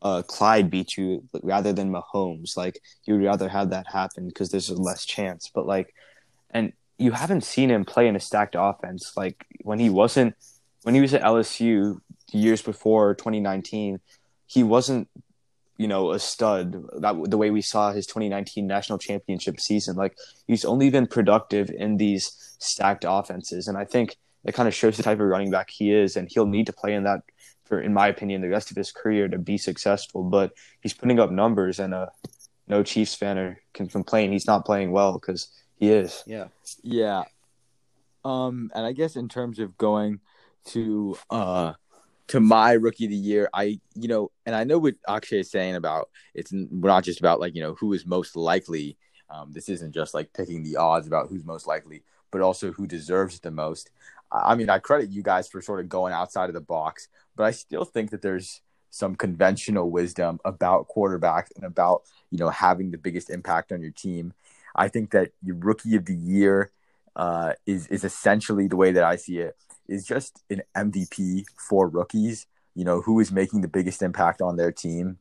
[0.02, 2.56] uh, Clyde beat you rather than Mahomes.
[2.56, 5.50] Like you would rather have that happen because there's less chance.
[5.54, 5.94] But like,
[6.52, 9.14] and you haven't seen him play in a stacked offense.
[9.16, 10.36] Like when he wasn't,
[10.84, 12.00] when he was at LSU
[12.32, 14.00] years before 2019,
[14.46, 15.08] he wasn't
[15.80, 16.86] you know, a stud.
[17.00, 19.96] That the way we saw his 2019 national championship season.
[19.96, 20.16] Like
[20.46, 24.98] he's only been productive in these stacked offenses, and I think it kind of shows
[24.98, 27.22] the type of running back he is, and he'll need to play in that
[27.64, 30.22] for, in my opinion, the rest of his career to be successful.
[30.22, 30.52] But
[30.82, 32.08] he's putting up numbers, and uh,
[32.68, 36.24] no Chiefs fan can complain he's not playing well because he is.
[36.28, 36.48] Yeah.
[36.84, 37.24] Yeah.
[38.26, 40.20] Um, and I guess in terms of going
[40.66, 41.74] to uh
[42.30, 45.52] to my rookie of the year, I you know, and I know what Akshay is
[45.52, 48.98] saying about it's not just about like you know who is most likely.
[49.32, 52.88] Um, this isn't just like picking the odds about who's most likely, but also who
[52.88, 53.92] deserves it the most.
[54.32, 57.08] I I mean, I credit you guys for sort of going outside of the box,
[57.36, 58.62] but I still think that there's
[58.92, 63.92] some conventional wisdom about quarterbacks and about you know having the biggest impact on your
[63.92, 64.34] team.
[64.76, 66.72] I think that your rookie of the year
[67.16, 69.56] uh, is is essentially the way that I see it
[69.90, 72.48] is just an MVP for rookies.
[72.76, 75.18] You know who is making the biggest impact on their team,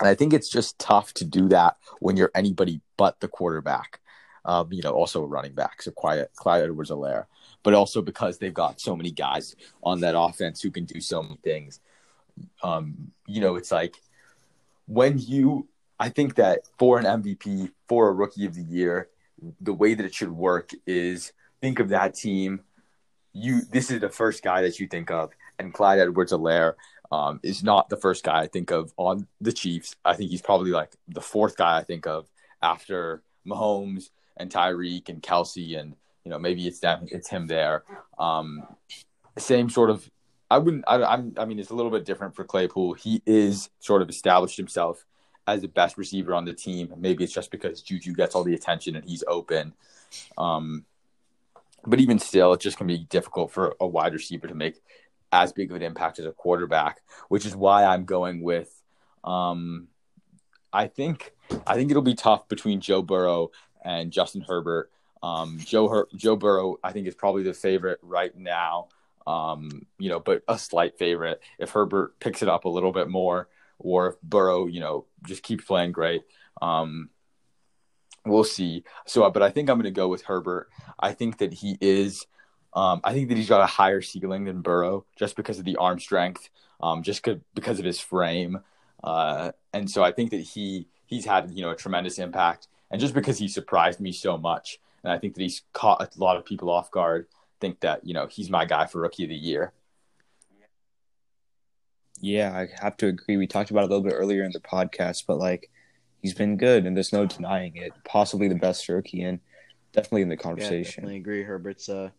[0.00, 4.00] and I think it's just tough to do that when you're anybody but the quarterback.
[4.44, 7.26] Um, you know, also a running back, so quiet, Clyde Edwards-Helaire,
[7.62, 9.54] but also because they've got so many guys
[9.84, 11.78] on that offense who can do so many things.
[12.64, 13.94] Um, you know, it's like
[14.86, 15.68] when you,
[16.00, 19.10] I think that for an MVP, for a rookie of the year,
[19.60, 22.62] the way that it should work is think of that team,
[23.32, 26.74] you this is the first guy that you think of, and Clyde Edwards-Helaire
[27.10, 29.96] um, is not the first guy I think of on the Chiefs.
[30.04, 32.28] I think he's probably like the fourth guy I think of
[32.62, 37.84] after Mahomes and Tyreek and Kelce, and you know maybe it's that it's him there.
[38.18, 38.62] Um,
[39.38, 40.10] same sort of.
[40.50, 40.84] I wouldn't.
[40.86, 41.34] I, I'm.
[41.38, 42.94] I mean, it's a little bit different for Claypool.
[42.94, 45.04] He is sort of established himself
[45.46, 46.92] as the best receiver on the team.
[46.96, 49.72] Maybe it's just because Juju gets all the attention and he's open.
[50.38, 50.84] Um,
[51.86, 54.80] but even still, it's just going to be difficult for a wide receiver to make
[55.32, 58.70] as big of an impact as a quarterback, which is why I'm going with.
[59.24, 59.88] Um,
[60.72, 61.32] I think
[61.66, 63.50] I think it'll be tough between Joe Burrow
[63.84, 64.90] and Justin Herbert.
[65.22, 68.88] Um, Joe Her- Joe Burrow, I think, is probably the favorite right now.
[69.26, 71.40] Um, you know, but a slight favorite.
[71.58, 75.42] If Herbert picks it up a little bit more, or if Burrow, you know, just
[75.42, 76.22] keeps playing great,
[76.60, 77.10] um,
[78.24, 78.84] we'll see.
[79.06, 80.68] So, but I think I'm going to go with Herbert.
[80.98, 82.26] I think that he is.
[82.74, 85.76] Um, I think that he's got a higher ceiling than Burrow just because of the
[85.76, 86.48] arm strength,
[86.80, 88.60] um, just because of his frame,
[89.04, 93.00] uh, and so I think that he he's had you know a tremendous impact, and
[93.00, 96.36] just because he surprised me so much, and I think that he's caught a lot
[96.36, 97.26] of people off guard.
[97.60, 99.72] Think that you know he's my guy for rookie of the year.
[102.20, 103.36] Yeah, I have to agree.
[103.36, 105.68] We talked about it a little bit earlier in the podcast, but like
[106.22, 107.92] he's been good, and there's no denying it.
[108.04, 109.40] Possibly the best rookie, and
[109.92, 110.76] definitely in the conversation.
[110.76, 111.42] Yeah, definitely agree.
[111.42, 112.12] Herbert's a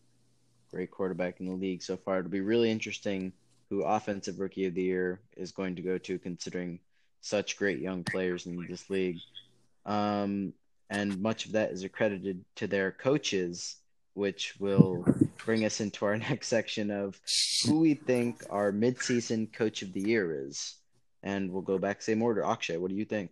[0.70, 2.20] great quarterback in the league so far.
[2.20, 3.34] It'll be really interesting
[3.70, 6.80] who offensive rookie of the year is going to go to, considering
[7.22, 9.18] such great young players in this league.
[9.86, 10.54] Um,
[10.89, 13.78] and much of that is accredited to their coaches,
[14.14, 15.06] which will
[15.43, 17.20] bring us into our next section of
[17.66, 20.76] who we think our midseason coach of the year is.
[21.24, 22.43] And we'll go back same order.
[22.43, 23.32] Akshay, what do you think?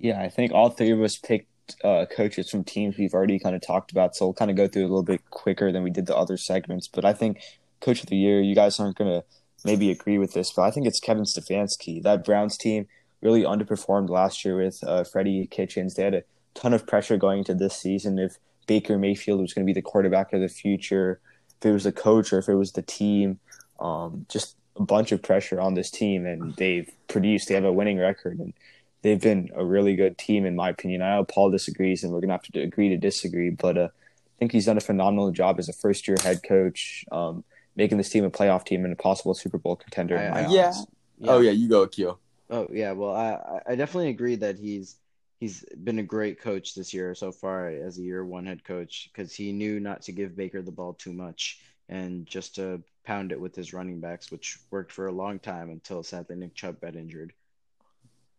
[0.00, 3.54] Yeah, I think all three of us picked uh, coaches from teams we've already kind
[3.54, 5.90] of talked about, so we'll kind of go through a little bit quicker than we
[5.90, 6.88] did the other segments.
[6.88, 7.40] But I think
[7.80, 9.24] coach of the year, you guys aren't going to
[9.64, 12.02] maybe agree with this, but I think it's Kevin Stefanski.
[12.02, 12.86] That Browns team
[13.20, 15.94] really underperformed last year with uh, Freddie Kitchens.
[15.94, 16.22] They had a
[16.54, 19.82] ton of pressure going into this season if Baker Mayfield was going to be the
[19.82, 21.20] quarterback of the future,
[21.58, 23.38] if it was the coach or if it was the team.
[23.78, 27.48] Um, just a bunch of pressure on this team, and they've produced.
[27.48, 28.54] They have a winning record, and
[29.02, 31.02] they've been a really good team, in my opinion.
[31.02, 33.88] I know Paul disagrees, and we're going to have to agree to disagree, but uh,
[33.90, 37.04] I think he's done a phenomenal job as a first year head coach.
[37.10, 37.44] Um,
[37.76, 40.18] making this team a playoff team and a possible Super Bowl contender.
[40.18, 40.72] I, I, yeah.
[41.18, 41.30] yeah.
[41.30, 42.18] Oh yeah, you go, Q.
[42.50, 44.96] Oh yeah, well I I definitely agree that he's
[45.38, 49.08] he's been a great coach this year so far as a year one head coach
[49.12, 53.32] because he knew not to give Baker the ball too much and just to pound
[53.32, 56.80] it with his running backs, which worked for a long time until sadly Nick Chubb
[56.80, 57.32] got injured.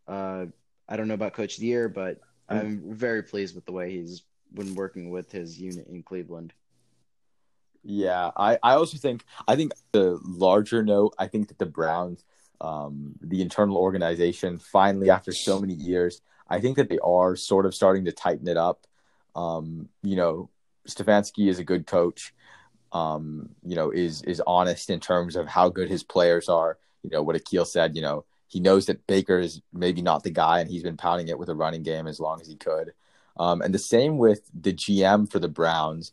[0.06, 0.46] Uh,
[0.88, 2.60] I don't know about coach of the year, but mm.
[2.60, 4.22] I'm very pleased with the way he's
[4.52, 6.52] been working with his unit in Cleveland.
[7.84, 12.24] Yeah, I, I also think I think the larger note, I think that the Browns,
[12.60, 17.66] um, the internal organization, finally after so many years, I think that they are sort
[17.66, 18.86] of starting to tighten it up.
[19.34, 20.50] Um, you know,
[20.88, 22.34] Stefanski is a good coach.
[22.92, 26.78] Um, you know, is is honest in terms of how good his players are.
[27.02, 30.30] You know, what Akil said, you know, he knows that Baker is maybe not the
[30.30, 32.92] guy and he's been pounding it with a running game as long as he could.
[33.38, 36.12] Um, and the same with the GM for the Browns.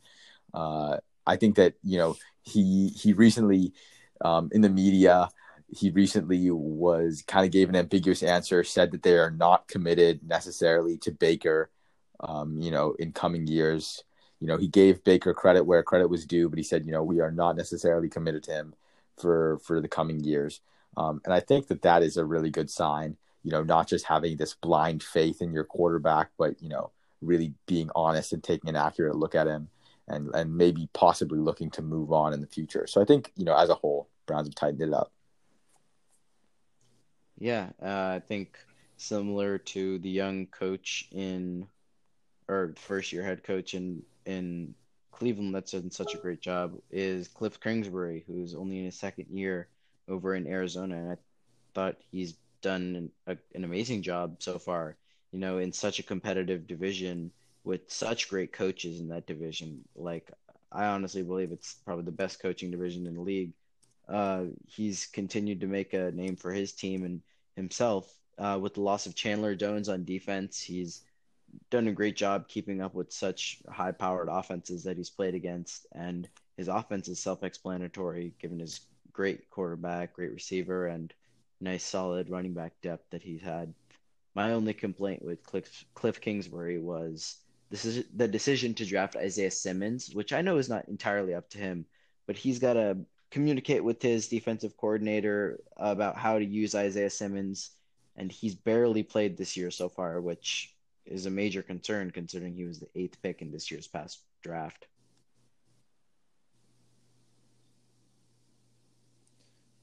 [0.53, 3.73] Uh, I think that you know he he recently
[4.21, 5.29] um, in the media
[5.67, 10.27] he recently was kind of gave an ambiguous answer, said that they are not committed
[10.27, 11.69] necessarily to Baker,
[12.21, 14.03] um, you know, in coming years.
[14.39, 17.03] You know, he gave Baker credit where credit was due, but he said, you know,
[17.03, 18.73] we are not necessarily committed to him
[19.19, 20.61] for for the coming years.
[20.97, 23.17] Um, and I think that that is a really good sign.
[23.43, 27.53] You know, not just having this blind faith in your quarterback, but you know, really
[27.67, 29.69] being honest and taking an accurate look at him
[30.09, 32.85] and and maybe possibly looking to move on in the future.
[32.87, 35.11] So I think you know as a whole, Browns have tightened it up.
[37.37, 38.57] Yeah, uh, I think
[38.97, 41.67] similar to the young coach in
[42.49, 44.73] or first year head coach in in
[45.11, 49.27] Cleveland that's done such a great job is Cliff Kingsbury, who's only in his second
[49.29, 49.67] year
[50.09, 51.17] over in Arizona, and I
[51.73, 54.97] thought he's done an, a, an amazing job so far.
[55.31, 57.31] You know, in such a competitive division
[57.63, 59.83] with such great coaches in that division.
[59.95, 60.31] Like
[60.71, 63.53] I honestly believe it's probably the best coaching division in the league.
[64.07, 67.21] Uh, he's continued to make a name for his team and
[67.55, 68.11] himself.
[68.39, 71.03] Uh, with the loss of Chandler Jones on defense, he's
[71.69, 76.27] done a great job keeping up with such high-powered offenses that he's played against, and
[76.57, 78.81] his offense is self-explanatory given his
[79.19, 81.13] great quarterback, great receiver, and
[81.59, 83.73] nice solid running back depth that he's had.
[84.33, 87.35] My only complaint with Cliff, Cliff Kingsbury was
[87.69, 91.49] this is the decision to draft Isaiah Simmons, which I know is not entirely up
[91.49, 91.85] to him,
[92.27, 92.95] but he's got to
[93.29, 97.71] communicate with his defensive coordinator about how to use Isaiah Simmons,
[98.15, 100.73] and he's barely played this year so far, which
[101.05, 104.87] is a major concern considering he was the eighth pick in this year's past draft.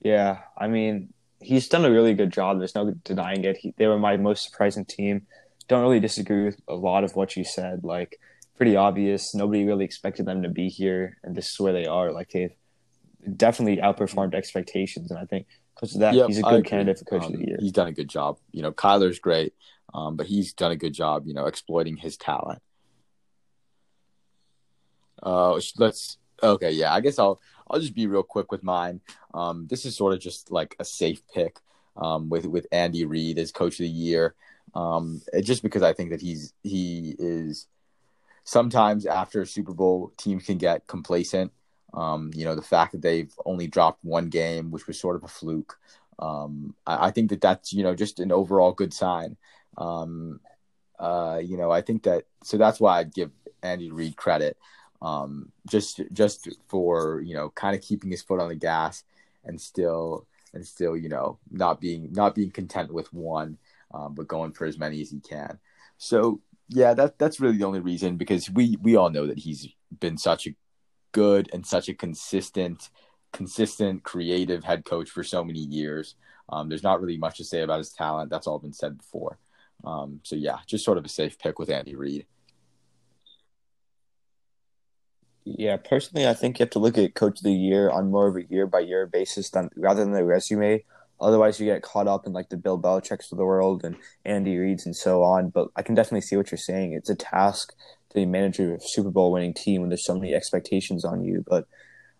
[0.07, 2.59] Yeah, I mean, he's done a really good job.
[2.59, 3.57] There's no denying it.
[3.57, 5.27] He, they were my most surprising team.
[5.67, 7.83] Don't really disagree with a lot of what you said.
[7.83, 8.21] Like,
[8.57, 9.35] pretty obvious.
[9.35, 12.13] Nobody really expected them to be here, and this is where they are.
[12.13, 12.55] Like, they've
[13.37, 17.05] definitely outperformed expectations, and I think because of that, yep, he's a good candidate for
[17.07, 17.57] coach um, of the year.
[17.59, 18.39] He's done a good job.
[18.53, 19.55] You know, Kyler's great,
[19.93, 21.27] um, but he's done a good job.
[21.27, 22.63] You know, exploiting his talent.
[25.21, 26.93] Uh, let's okay, yeah.
[26.93, 29.01] I guess I'll I'll just be real quick with mine.
[29.35, 31.59] Um, this is sort of just like a safe pick
[31.97, 34.35] um, with with Andy Reid as coach of the year.
[34.75, 37.67] Um, just because I think that he's he is
[38.45, 41.53] sometimes after a Super Bowl, teams can get complacent.
[41.95, 45.25] Um, you know, the fact that they've only dropped one game, which was sort of
[45.25, 45.79] a fluke.
[46.19, 49.37] Um, I, I, think that that's you know just an overall good sign.
[49.79, 50.41] Um,
[50.99, 53.31] uh, you know, I think that so that's why I'd give
[53.63, 54.57] Andy Reid credit
[55.07, 59.05] um, just just for you know kind of keeping his foot on the gas
[59.45, 63.57] and still and still you know not being not being content with one,
[63.95, 65.59] um, but going for as many as he can.
[65.97, 69.69] So yeah, that that's really the only reason because we we all know that he's
[70.01, 70.55] been such a
[71.13, 72.91] good and such a consistent
[73.33, 76.17] consistent creative head coach for so many years.
[76.49, 78.31] Um, there's not really much to say about his talent.
[78.31, 79.39] That's all been said before.
[79.85, 82.27] Um, so yeah, just sort of a safe pick with Andy Reid.
[85.49, 88.27] Yeah, personally, I think you have to look at coach of the year on more
[88.27, 90.85] of a year by year basis than rather than the resume.
[91.21, 94.59] Otherwise, you get caught up in like the Bill Belichick's of the world and Andy
[94.59, 95.51] Reid's and so on.
[95.51, 96.95] But I can definitely see what you're saying.
[96.95, 97.73] It's a task
[98.11, 101.23] to be manager of a Super Bowl winning team when there's so many expectations on
[101.23, 101.45] you.
[101.47, 101.69] But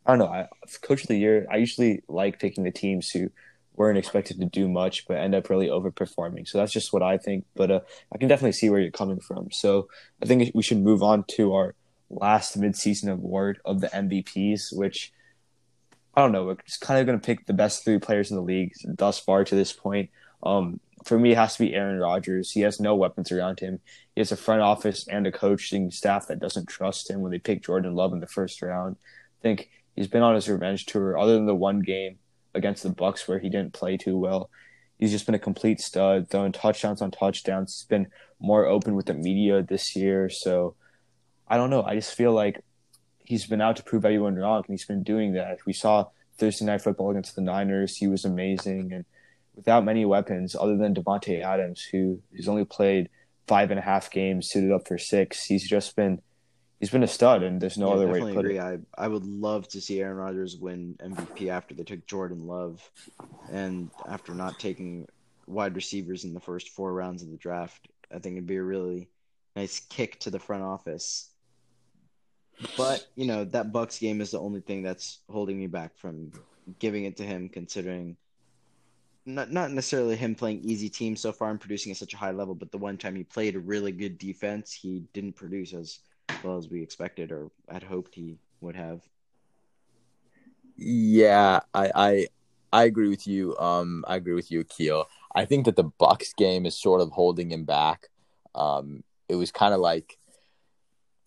[0.07, 0.33] I don't know.
[0.33, 0.47] I,
[0.83, 3.31] coach of the year, I usually like picking the teams who
[3.75, 6.47] weren't expected to do much but end up really overperforming.
[6.47, 7.45] So that's just what I think.
[7.57, 7.81] But uh,
[8.15, 9.51] I can definitely see where you're coming from.
[9.51, 9.89] So
[10.23, 11.75] I think we should move on to our
[12.11, 15.13] last midseason award of the MVPs, which
[16.15, 16.45] I don't know.
[16.45, 19.19] We're just kind of going to pick the best three players in the league thus
[19.19, 20.11] far to this point.
[20.43, 22.51] Um, for me, it has to be Aaron Rodgers.
[22.51, 23.81] He has no weapons around him.
[24.15, 27.39] He has a front office and a coaching staff that doesn't trust him when they
[27.39, 28.97] pick Jordan Love in the first round.
[29.41, 32.19] I think he's been on his revenge tour, other than the one game
[32.55, 34.51] against the Bucs where he didn't play too well.
[34.99, 37.77] He's just been a complete stud, throwing touchdowns on touchdowns.
[37.77, 38.09] He's been
[38.41, 40.75] more open with the media this year, so
[41.49, 41.83] I don't know.
[41.83, 42.63] I just feel like
[43.25, 45.59] he's been out to prove everyone wrong, and he's been doing that.
[45.67, 46.07] We saw
[46.39, 49.05] Thursday night football against the Niners; he was amazing, and
[49.55, 53.09] without many weapons other than Davante Adams, who has only played
[53.47, 55.45] five and a half games, suited up for six.
[55.45, 56.21] He's just been
[56.81, 58.59] he's been a stud, and there's no yeah, other way to put agree.
[58.59, 58.63] it.
[58.63, 62.89] I I would love to see Aaron Rodgers win MVP after they took Jordan Love,
[63.51, 65.07] and after not taking
[65.47, 67.89] wide receivers in the first four rounds of the draft.
[68.13, 69.09] I think it'd be a really
[69.55, 71.31] nice kick to the front office
[72.77, 76.33] but you know that Bucs game is the only thing that's holding me back from
[76.79, 78.17] giving it to him, considering
[79.27, 82.31] not not necessarily him playing easy teams so far and producing at such a high
[82.31, 85.99] level, but the one time he played a really good defense, he didn't produce as
[86.43, 89.01] well as we expected or had hoped he would have.
[90.77, 92.27] Yeah, I I,
[92.73, 93.57] I agree with you.
[93.59, 95.07] Um, I agree with you, Akil.
[95.35, 98.09] I think that the Bucs game is sort of holding him back.
[98.55, 100.19] Um, it was kind of like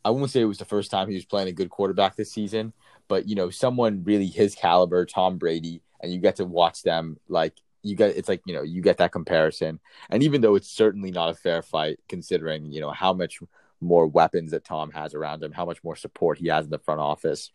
[0.04, 2.32] I won't say it was the first time he was playing a good quarterback this
[2.32, 2.74] season,
[3.08, 7.18] but you know, someone really his caliber, Tom Brady, and you get to watch them
[7.28, 9.80] like you get it's like, you know, you get that comparison.
[10.10, 13.40] And even though it's certainly not a fair fight considering, you know, how much
[13.82, 16.80] more weapons that Tom has around him, how much more support he has in the
[16.80, 17.52] front office.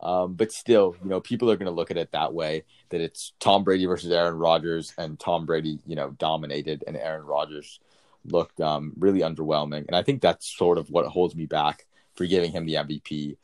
[0.00, 3.00] Um, but still, you know, people are going to look at it that way that
[3.00, 7.80] it's Tom Brady versus Aaron Rodgers, and Tom Brady, you know, dominated, and Aaron Rodgers
[8.24, 9.86] looked um, really underwhelming.
[9.86, 13.36] And I think that's sort of what holds me back for giving him the MVP.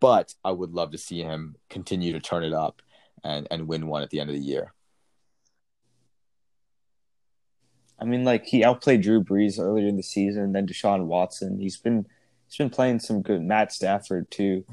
[0.00, 2.80] But I would love to see him continue to turn it up
[3.22, 4.72] and, and win one at the end of the year.
[8.00, 11.58] I mean, like he outplayed Drew Brees earlier in the season, then Deshaun Watson.
[11.58, 12.06] He's been
[12.46, 14.64] he's been playing some good Matt Stafford too,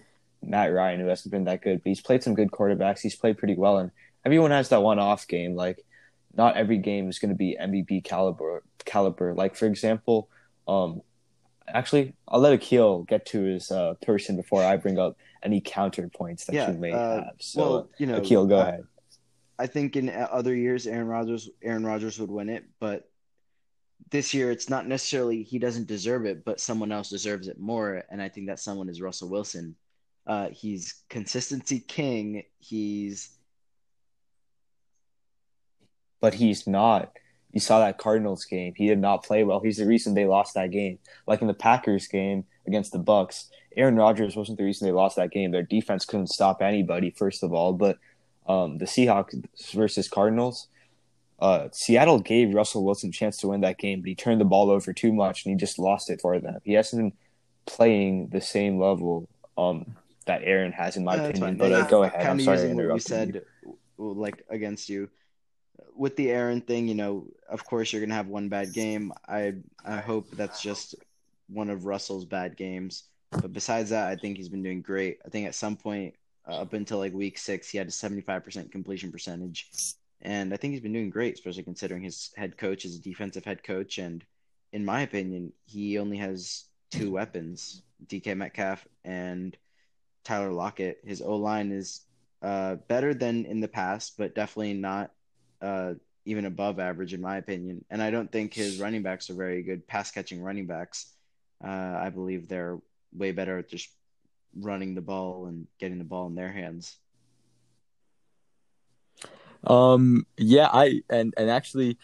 [0.42, 3.02] Matt Ryan, who hasn't been that good, but he's played some good quarterbacks.
[3.02, 3.92] He's played pretty well, and
[4.26, 5.56] everyone has that one off game.
[5.56, 5.84] Like
[6.38, 8.64] not every game is going to be MVP caliber.
[8.86, 10.30] Caliber, like for example,
[10.68, 11.02] um,
[11.68, 16.46] actually, I'll let Akil get to his uh, person before I bring up any counterpoints
[16.46, 17.36] that yeah, you may uh, have.
[17.40, 18.84] So, well, you know, Akil, go ahead.
[19.60, 23.10] I think in other years, Aaron Rodgers, Aaron Rodgers would win it, but
[24.12, 28.04] this year it's not necessarily he doesn't deserve it, but someone else deserves it more,
[28.10, 29.76] and I think that someone is Russell Wilson.
[30.28, 32.44] Uh, he's consistency king.
[32.60, 33.37] He's
[36.20, 37.12] but he's not.
[37.52, 38.74] You saw that Cardinals game.
[38.76, 39.60] He did not play well.
[39.60, 41.00] He's the reason they lost that game.
[41.26, 43.46] Like in the Packers game against the Bucs,
[43.76, 45.52] Aaron Rodgers wasn't the reason they lost that game.
[45.52, 47.74] Their defense couldn't stop anybody, first of all.
[47.74, 47.98] But
[48.48, 49.42] um, the Seahawks
[49.74, 50.68] versus Cardinals,
[51.40, 54.46] uh, Seattle gave Russell Wilson a chance to win that game, but he turned the
[54.46, 56.60] ball over too much and he just lost it for them.
[56.64, 57.14] He hasn't been
[57.66, 59.96] playing the same level um,
[60.26, 61.58] that Aaron has, in my yeah, opinion.
[61.58, 62.26] But uh, go ahead.
[62.26, 62.96] I'm sorry to interrupt.
[62.96, 63.42] You said
[63.98, 65.10] like against you
[65.96, 66.88] with the Aaron thing.
[66.88, 69.12] You know, of course you're gonna have one bad game.
[69.28, 69.56] I
[69.86, 70.96] I hope that's just
[71.48, 73.04] one of Russell's bad games.
[73.32, 75.20] But besides that, I think he's been doing great.
[75.26, 76.16] I think at some point
[76.48, 79.70] uh, up until like week six, he had a 75% completion percentage.
[80.22, 83.46] And I think he's been doing great, especially considering his head coach is a defensive
[83.46, 83.98] head coach.
[83.98, 84.24] And
[84.72, 89.58] in my opinion, he only has two weapons DK Metcalf and
[90.24, 91.00] Tyler Lockett.
[91.04, 92.02] His O line is
[92.42, 95.12] uh, better than in the past, but definitely not
[95.62, 95.94] uh,
[96.26, 97.86] even above average, in my opinion.
[97.90, 101.12] And I don't think his running backs are very good pass catching running backs.
[101.64, 102.78] Uh, I believe they're
[103.14, 103.90] way better at just
[104.56, 106.98] running the ball and getting the ball in their hands.
[109.64, 110.28] Um.
[110.38, 110.70] Yeah.
[110.72, 111.98] I and and actually,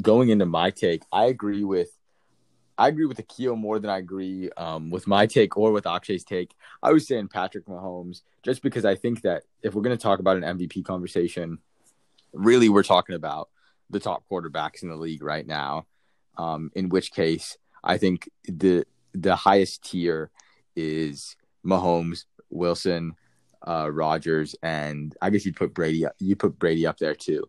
[0.00, 1.90] going into my take, I agree with.
[2.78, 6.24] I agree with Akil more than I agree um, with my take or with Akshay's
[6.24, 6.54] take.
[6.82, 10.18] I was saying Patrick Mahomes just because I think that if we're going to talk
[10.18, 11.58] about an MVP conversation,
[12.32, 13.48] really we're talking about
[13.90, 15.86] the top quarterbacks in the league right now.
[16.38, 20.30] Um, in which case, I think the the highest tier
[20.76, 23.14] is Mahomes, Wilson,
[23.66, 26.04] uh, Rodgers, and I guess you put Brady.
[26.18, 27.48] You put Brady up there too.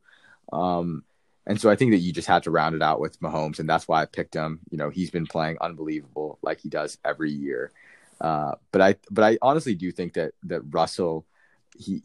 [0.51, 1.03] Um,
[1.47, 3.69] and so I think that you just had to round it out with Mahomes, and
[3.69, 4.59] that's why I picked him.
[4.69, 7.71] You know, he's been playing unbelievable like he does every year.
[8.19, 11.25] Uh, but I but I honestly do think that that Russell
[11.77, 12.03] he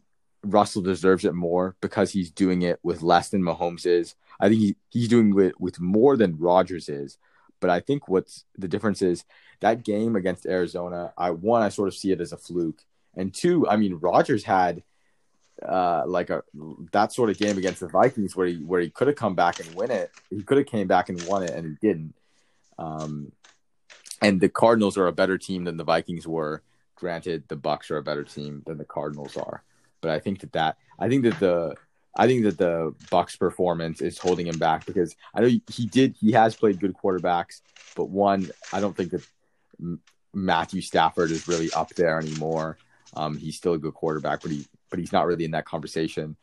[0.50, 4.14] Russell deserves it more because he's doing it with less than Mahomes is.
[4.38, 7.18] I think he, he's doing it with more than Rodgers is.
[7.60, 9.24] But I think what's the difference is
[9.60, 11.12] that game against Arizona.
[11.16, 12.84] I one I sort of see it as a fluke,
[13.14, 14.82] and two, I mean Rodgers had
[15.62, 16.42] uh, like a
[16.92, 19.58] that sort of game against the Vikings where he where he could have come back
[19.60, 20.10] and win it.
[20.30, 22.14] He could have came back and won it, and he didn't.
[22.78, 23.32] Um,
[24.20, 26.62] and the Cardinals are a better team than the Vikings were.
[26.94, 29.62] Granted, the Bucs are a better team than the Cardinals are,
[30.06, 31.74] but I think that that I think that the
[32.16, 36.14] I think that the Bucs performance is holding him back because I know he did
[36.20, 37.60] he has played good quarterbacks,
[37.96, 39.98] but one I don't think that
[40.32, 42.78] Matthew Stafford is really up there anymore.
[43.14, 46.36] Um, he's still a good quarterback, but he but he's not really in that conversation.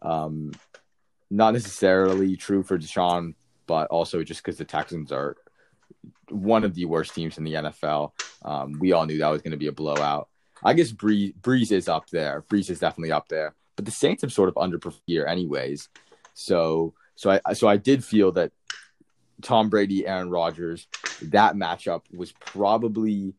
[0.00, 0.52] Um,
[1.30, 3.34] not necessarily true for Deshaun,
[3.66, 5.36] but also just because the Texans are
[6.30, 8.12] one of the worst teams in the NFL.
[8.42, 10.30] Um, we all knew that was going to be a blowout.
[10.64, 12.44] I guess Brees Brees is up there.
[12.48, 15.88] Brees is definitely up there, but the Saints have sort of underperformed here, anyways.
[16.34, 18.52] So, so I so I did feel that
[19.42, 20.86] Tom Brady, Aaron Rodgers,
[21.22, 23.34] that matchup was probably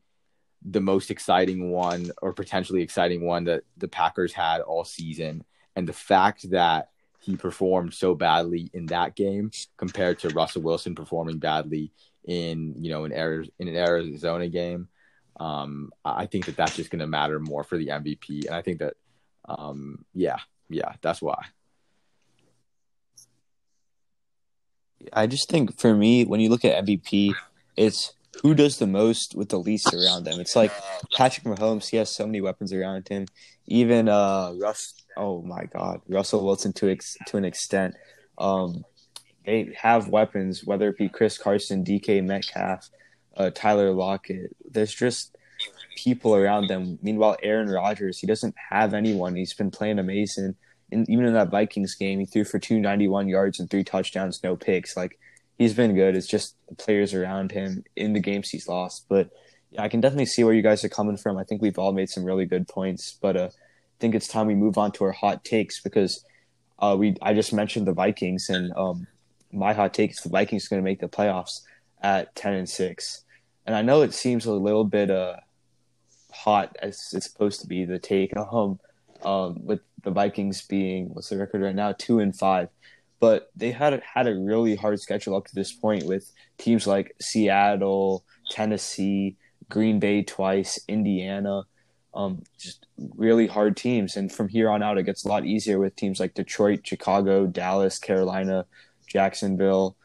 [0.64, 5.44] the most exciting one or potentially exciting one that the Packers had all season.
[5.76, 10.96] And the fact that he performed so badly in that game compared to Russell Wilson
[10.96, 11.92] performing badly
[12.26, 13.12] in, you know, in,
[13.60, 14.88] in an Arizona game,
[15.40, 18.46] um, I think that that's just going to matter more for the MVP.
[18.46, 18.94] And I think that,
[19.48, 20.38] um, yeah,
[20.70, 21.46] yeah, that's why.
[25.14, 27.34] I just think for me, when you look at MVP,
[27.76, 30.40] it's who does the most with the least around them.
[30.40, 30.72] It's like
[31.16, 33.26] Patrick Mahomes, he has so many weapons around him.
[33.68, 37.96] Even uh Russ oh my god, Russell Wilson to ex, to an extent.
[38.38, 38.86] Um
[39.46, 42.90] they have weapons, whether it be Chris Carson, DK Metcalf,
[43.38, 44.56] uh, Tyler Lockett.
[44.70, 45.36] There's just
[45.96, 47.00] people around them.
[47.02, 49.36] Meanwhile, Aaron Rodgers, he doesn't have anyone.
[49.36, 50.56] He's been playing amazing.
[50.92, 54.56] And even in that Vikings game, he threw for 291 yards and three touchdowns, no
[54.56, 54.98] picks.
[54.98, 55.18] Like
[55.58, 56.16] he's been good.
[56.16, 59.06] It's just the players around him in the games he's lost.
[59.08, 59.30] But
[59.72, 61.38] yeah, I can definitely see where you guys are coming from.
[61.38, 64.48] I think we've all made some really good points, but uh, I think it's time
[64.48, 66.26] we move on to our hot takes because
[66.80, 69.08] uh, we I just mentioned the Vikings and um,
[69.54, 71.62] my hot take is the Vikings going to make the playoffs
[72.02, 73.24] at ten and six,
[73.66, 75.38] and I know it seems a little bit uh
[76.32, 78.80] hot as it's supposed to be the take um,
[79.24, 82.70] um with the Vikings being what's the record right now two and five
[83.22, 87.16] but they had had a really hard schedule up to this point with teams like
[87.22, 89.38] Seattle, Tennessee,
[89.70, 91.64] Green Bay twice, Indiana,
[92.16, 94.18] um, just really hard teams.
[94.18, 97.46] And from here on out, it gets a lot easier with teams like Detroit, Chicago,
[97.46, 98.66] Dallas, Carolina,
[99.08, 99.96] Jacksonville.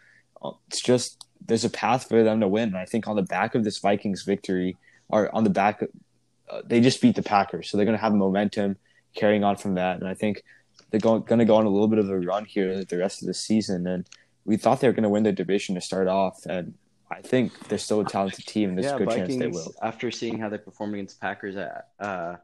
[0.68, 2.68] it's just there's a path for them to win.
[2.68, 4.76] And I think on the back of this Vikings victory,
[5.08, 5.82] or on the back,
[6.48, 8.76] uh, they just beat the Packers, so they're going to have momentum
[9.14, 9.98] carrying on from that.
[9.98, 10.42] And I think
[10.90, 13.22] they're going, going to go on a little bit of a run here the rest
[13.22, 13.86] of the season.
[13.86, 14.08] And
[14.44, 16.74] we thought they were going to win the division to start off, and
[17.10, 18.74] I think they're still a talented team.
[18.74, 19.74] There's yeah, a good Vikings, chance they will.
[19.82, 22.36] After seeing how they performed against Packers, I, uh,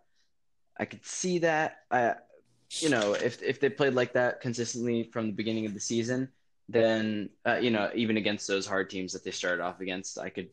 [0.78, 1.78] I could see that.
[1.90, 2.14] I,
[2.78, 6.28] you know, if if they played like that consistently from the beginning of the season,
[6.72, 10.30] then uh, you know, even against those hard teams that they started off against, I
[10.30, 10.48] could,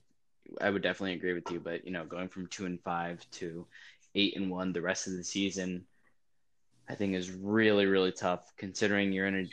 [0.60, 1.60] I would definitely agree with you.
[1.60, 3.66] But you know, going from two and five to
[4.16, 5.86] eight and one the rest of the season,
[6.88, 9.46] I think is really really tough considering you're in a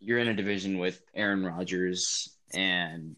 [0.00, 3.16] you're in a division with Aaron Rodgers and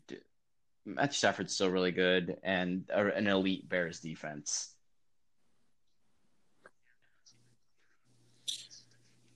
[0.84, 4.74] Matthew Stafford's still really good and an elite Bears defense.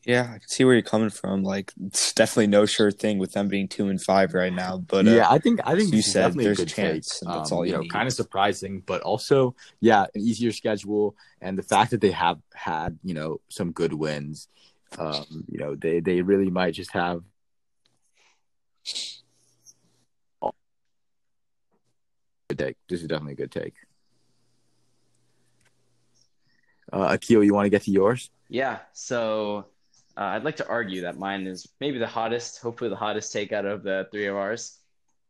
[0.05, 1.44] Yeah, I can see where you're coming from.
[1.44, 4.78] Like, it's definitely no sure thing with them being two and five right now.
[4.78, 7.20] But uh, yeah, I think I think you said definitely there's a a good chance,
[7.20, 7.22] take.
[7.28, 7.90] and that's Um, all you know, need.
[7.92, 12.40] kind of surprising, but also yeah, an easier schedule, and the fact that they have
[12.53, 14.48] had you know some good wins.
[14.98, 17.22] Um, you know, they they really might just have.
[22.48, 22.76] Good take.
[22.88, 23.74] This is definitely a good take.
[26.92, 28.28] Uh, Akil, you want to get to yours?
[28.48, 29.64] Yeah, so
[30.16, 33.52] uh, I'd like to argue that mine is maybe the hottest, hopefully the hottest take
[33.52, 34.78] out of the three of ours.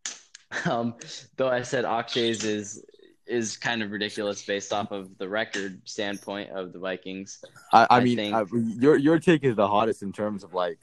[0.67, 0.97] Um,
[1.39, 2.85] though I said Akshay's is
[3.27, 7.43] is kind of ridiculous based off of the record standpoint of the Vikings.
[7.73, 8.45] I, I, I mean, think- uh,
[8.79, 10.79] your your take is the hottest in terms of like,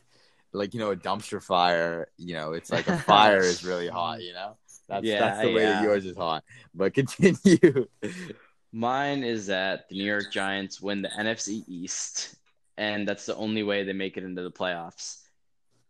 [0.54, 2.08] like you know, a dumpster fire.
[2.18, 4.24] You know, it's like a fire is really hot.
[4.24, 6.44] You know, that's Yeah, that's the way that yours is hot.
[6.74, 7.88] But continue.
[8.72, 12.36] Mine is that the New York Giants win the NFC East,
[12.80, 15.18] and that's the only way they make it into the playoffs.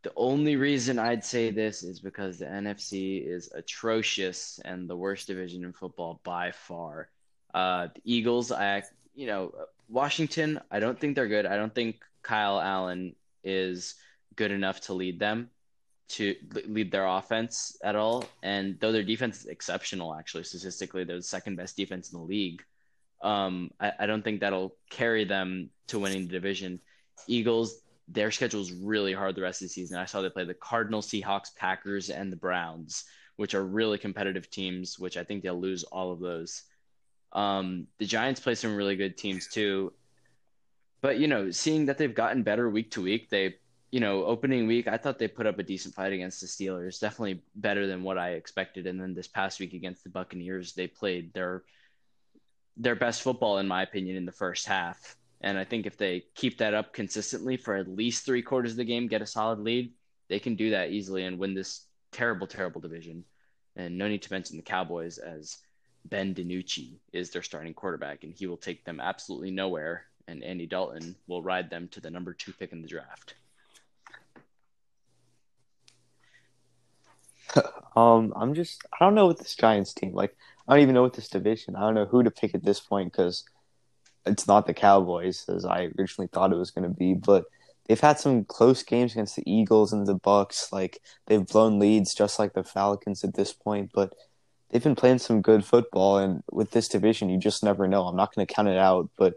[0.01, 5.27] The only reason I'd say this is because the NFC is atrocious and the worst
[5.27, 7.09] division in football by far.
[7.53, 8.81] Uh, the Eagles, I,
[9.13, 9.53] you know,
[9.87, 11.45] Washington, I don't think they're good.
[11.45, 13.95] I don't think Kyle Allen is
[14.35, 15.51] good enough to lead them
[16.09, 16.35] to
[16.65, 18.25] lead their offense at all.
[18.41, 22.25] And though their defense is exceptional, actually, statistically, they're the second best defense in the
[22.25, 22.63] league.
[23.21, 26.79] Um, I, I don't think that'll carry them to winning the division.
[27.27, 29.97] Eagles, their schedule is really hard the rest of the season.
[29.97, 33.05] I saw they play the Cardinals, Seahawks, Packers, and the Browns,
[33.35, 36.63] which are really competitive teams, which I think they'll lose all of those.
[37.33, 39.93] Um, the Giants play some really good teams too.
[41.01, 43.55] But, you know, seeing that they've gotten better week to week, they
[43.91, 46.99] you know, opening week, I thought they put up a decent fight against the Steelers,
[46.99, 48.85] definitely better than what I expected.
[48.85, 51.63] And then this past week against the Buccaneers, they played their
[52.79, 55.17] their best football, in my opinion, in the first half.
[55.41, 58.77] And I think if they keep that up consistently for at least three quarters of
[58.77, 59.91] the game, get a solid lead,
[60.29, 63.23] they can do that easily and win this terrible, terrible division.
[63.75, 65.57] And no need to mention the Cowboys as
[66.05, 70.05] Ben DiNucci is their starting quarterback, and he will take them absolutely nowhere.
[70.27, 73.35] And Andy Dalton will ride them to the number two pick in the draft.
[77.95, 80.13] Um, I'm just I don't know with this Giants team.
[80.13, 80.37] Like
[80.69, 81.75] I don't even know what this division.
[81.75, 83.43] I don't know who to pick at this point because
[84.27, 87.15] it's not the Cowboys as I originally thought it was going to be.
[87.15, 87.45] But
[87.87, 90.71] they've had some close games against the Eagles and the Bucs.
[90.71, 93.89] Like they've blown leads just like the Falcons at this point.
[93.91, 94.13] But
[94.69, 98.05] they've been playing some good football, and with this division, you just never know.
[98.05, 99.33] I'm not going to count it out, but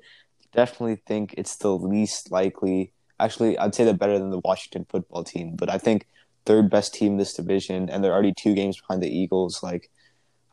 [0.52, 2.92] definitely think it's the least likely.
[3.18, 6.06] Actually, I'd say they're better than the Washington football team, but I think
[6.44, 9.62] third best team in this division, and they're already two games behind the Eagles.
[9.62, 9.90] Like,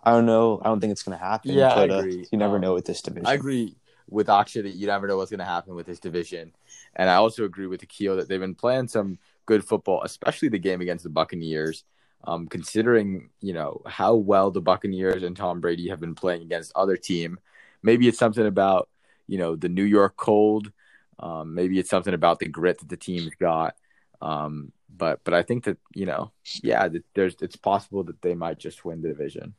[0.04, 0.62] I don't know.
[0.64, 1.52] I don't think it's going to happen.
[1.52, 2.28] Yeah, I but, uh, agree.
[2.32, 3.28] you never Um, know with this division.
[3.28, 3.76] I agree
[4.10, 6.54] with Akshay that you never know what's going to happen with this division,
[6.96, 10.60] and I also agree with Akil that they've been playing some good football, especially the
[10.60, 11.84] game against the Buccaneers.
[12.26, 16.74] Um, considering you know how well the Buccaneers and Tom Brady have been playing against
[16.76, 17.40] other team,
[17.82, 18.90] maybe it's something about
[19.28, 20.72] you know the New York cold.
[21.20, 23.76] Um, maybe it's something about the grit that the team's got.
[24.22, 26.32] Um, but but I think that you know,
[26.64, 29.54] yeah, that there's it's possible that they might just win the division.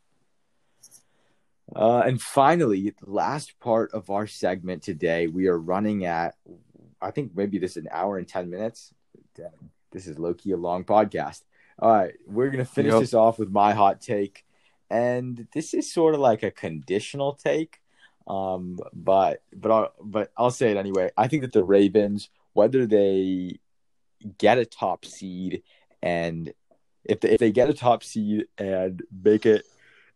[1.75, 6.35] Uh, and finally, the last part of our segment today, we are running at,
[7.01, 8.93] I think maybe this is an hour and 10 minutes.
[9.93, 11.43] This is low key a long podcast.
[11.79, 13.01] All right, we're going to finish Yep.
[13.01, 14.45] this off with my hot take.
[14.91, 17.81] And this is sort of like a conditional take.
[18.27, 21.11] Um, but but I'll, but I'll say it anyway.
[21.17, 23.59] I think that the Ravens, whether they
[24.39, 25.63] get a top seed
[26.03, 26.53] and
[27.05, 29.65] if they, if they get a top seed and make it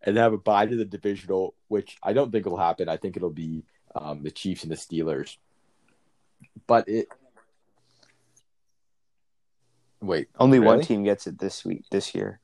[0.05, 2.89] and have a bye to the divisional, which I don't think will happen.
[2.89, 3.65] I think it'll be
[3.95, 5.37] um, the Chiefs and the Steelers.
[6.67, 7.09] But it.
[10.01, 12.39] Wait, Only one team gets it this week, this year.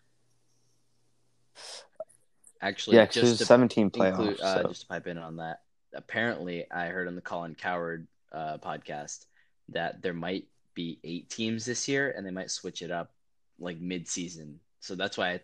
[2.62, 4.08] Actually, yeah, just there's to 17 playoffs.
[4.08, 4.68] include, uh, so.
[4.68, 5.60] just to pipe in on that.
[5.94, 9.26] Apparently, I heard on the Colin Cowherd uh, podcast
[9.70, 13.12] that there might be eight teams this year, and they might switch it up
[13.58, 14.60] like mid-season.
[14.80, 15.40] So that's why, I,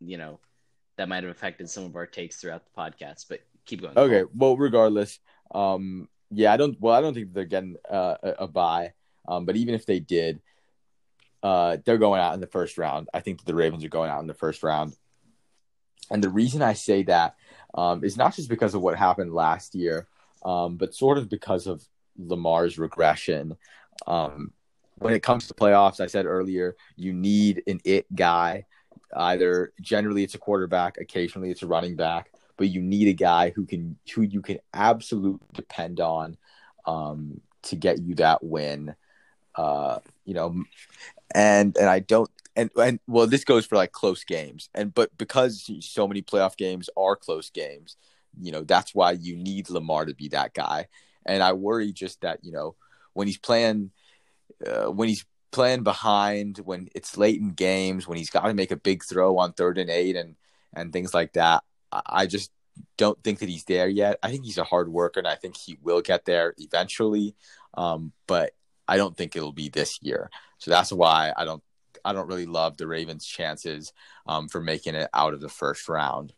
[0.00, 0.40] you know,
[0.96, 3.26] that might have affected some of our takes throughout the podcast.
[3.28, 3.96] But keep going.
[3.96, 5.18] Okay, well, regardless,
[5.54, 6.80] um, yeah, I don't.
[6.80, 8.92] Well, I don't think they're getting uh, a, a bye.
[9.28, 10.40] Um, but even if they did,
[11.42, 13.08] uh, they're going out in the first round.
[13.14, 14.96] I think that the Ravens are going out in the first round.
[16.10, 17.36] And the reason I say that
[17.74, 20.08] um, is not just because of what happened last year,
[20.44, 21.84] um, but sort of because of
[22.18, 23.56] Lamar's regression.
[24.06, 24.52] Um,
[24.96, 28.66] when it comes to playoffs, I said earlier, you need an it guy.
[29.14, 33.50] Either generally it's a quarterback, occasionally it's a running back, but you need a guy
[33.50, 36.36] who can who you can absolutely depend on
[36.86, 38.94] um, to get you that win.
[39.54, 40.62] Uh, you know,
[41.34, 45.16] and and I don't and and well, this goes for like close games, and but
[45.16, 47.96] because so many playoff games are close games,
[48.40, 50.88] you know that's why you need Lamar to be that guy.
[51.26, 52.74] And I worry just that you know
[53.12, 53.90] when he's playing,
[54.66, 58.70] uh, when he's playing behind, when it's late in games, when he's got to make
[58.70, 60.36] a big throw on third and eight, and
[60.74, 61.64] and things like that.
[61.92, 62.52] I, just
[62.96, 64.18] don't think that he's there yet.
[64.22, 67.34] I think he's a hard worker, and I think he will get there eventually.
[67.74, 68.52] Um, but
[68.86, 70.30] I don't think it'll be this year.
[70.58, 71.62] So that's why I don't
[72.04, 73.92] I don't really love the Ravens' chances
[74.26, 76.32] um, for making it out of the first round.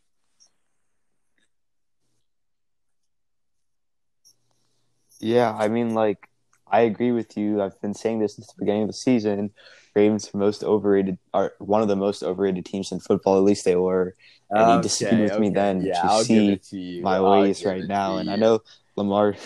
[5.19, 6.27] Yeah, I mean, like,
[6.73, 7.61] I agree with you.
[7.61, 9.51] I've been saying this since the beginning of the season.
[9.95, 13.37] Ravens are most overrated are one of the most overrated teams in football.
[13.37, 14.15] At least they were.
[14.49, 17.03] And you disagreed with me then, Yeah, you I'll see to you.
[17.03, 18.63] my I'll ways right now, and I know
[18.95, 19.35] Lamar.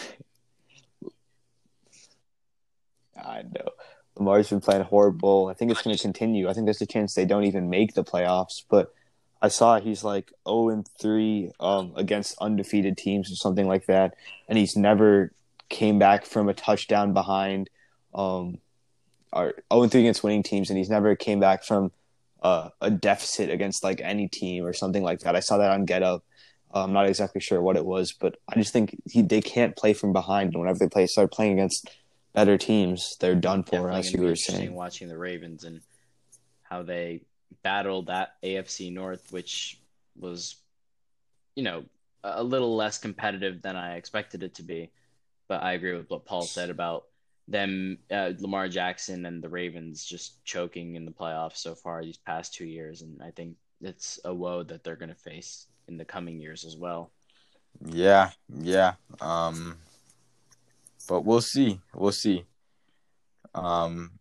[3.17, 3.71] I know
[4.15, 5.47] Lamar's been playing horrible.
[5.47, 6.47] I think it's going to continue.
[6.47, 8.63] I think there's a chance they don't even make the playoffs.
[8.69, 8.93] But
[9.41, 14.15] I saw he's like 0 and 3 um, against undefeated teams or something like that,
[14.47, 15.33] and he's never
[15.69, 17.69] came back from a touchdown behind.
[18.13, 18.59] Um,
[19.33, 21.91] or 0 and 3 against winning teams, and he's never came back from
[22.41, 25.35] uh, a deficit against like any team or something like that.
[25.35, 26.23] I saw that on Get Up.
[26.73, 29.75] Uh, I'm not exactly sure what it was, but I just think he, they can't
[29.75, 30.53] play from behind.
[30.53, 31.89] And whenever they play, start playing against
[32.33, 33.71] better teams, they're done for.
[33.71, 35.81] Definitely As you were saying, watching the Ravens and
[36.63, 37.21] how they
[37.63, 39.79] battled that AFC North, which
[40.19, 40.57] was,
[41.55, 41.85] you know,
[42.23, 44.91] a little less competitive than I expected it to be.
[45.47, 47.05] But I agree with what Paul said about
[47.47, 52.17] them, uh, Lamar Jackson and the Ravens just choking in the playoffs so far these
[52.17, 55.97] past two years, and I think it's a woe that they're going to face in
[55.97, 57.11] the coming years as well.
[57.85, 58.93] Yeah, yeah.
[59.21, 59.77] Um,
[61.07, 61.79] but we'll see.
[61.95, 62.45] We'll see.
[63.55, 64.11] Um,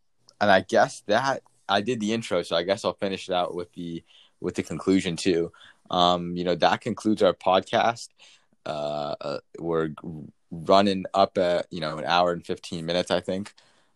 [0.41, 3.55] and I guess that I did the intro, so I guess I'll finish it out
[3.55, 4.05] with the
[4.41, 5.53] with the conclusion too.
[5.91, 8.09] Um, you know, that concludes our podcast.
[8.65, 9.91] Uh, uh, we're
[10.65, 13.53] running up at you know an hour and fifteen minutes, I think.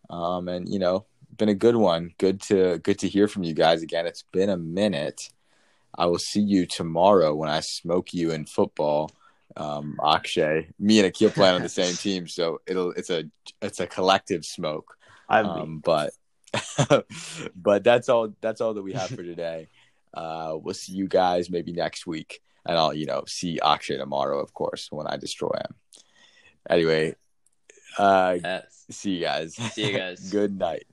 [0.09, 1.07] Um, and you know,
[1.37, 2.12] been a good one.
[2.19, 4.07] Good to good to hear from you guys again.
[4.07, 5.31] It's been a minute.
[5.97, 9.11] I will see you tomorrow when I smoke you in football
[9.57, 10.69] um Akshay.
[10.78, 13.24] Me and Akil playing on the same team, so it'll it's a
[13.61, 14.97] it's a collective smoke.
[15.28, 16.12] Um but
[17.57, 19.69] but that's all that's all that we have for today.
[20.15, 22.41] Uh we'll see you guys maybe next week.
[22.66, 25.74] And I'll, you know, see Akshay tomorrow, of course, when I destroy him.
[26.69, 27.15] Anyway,
[27.99, 28.85] uh Yes.
[28.91, 29.55] see you guys.
[29.55, 30.20] See you guys.
[30.32, 30.85] Good night.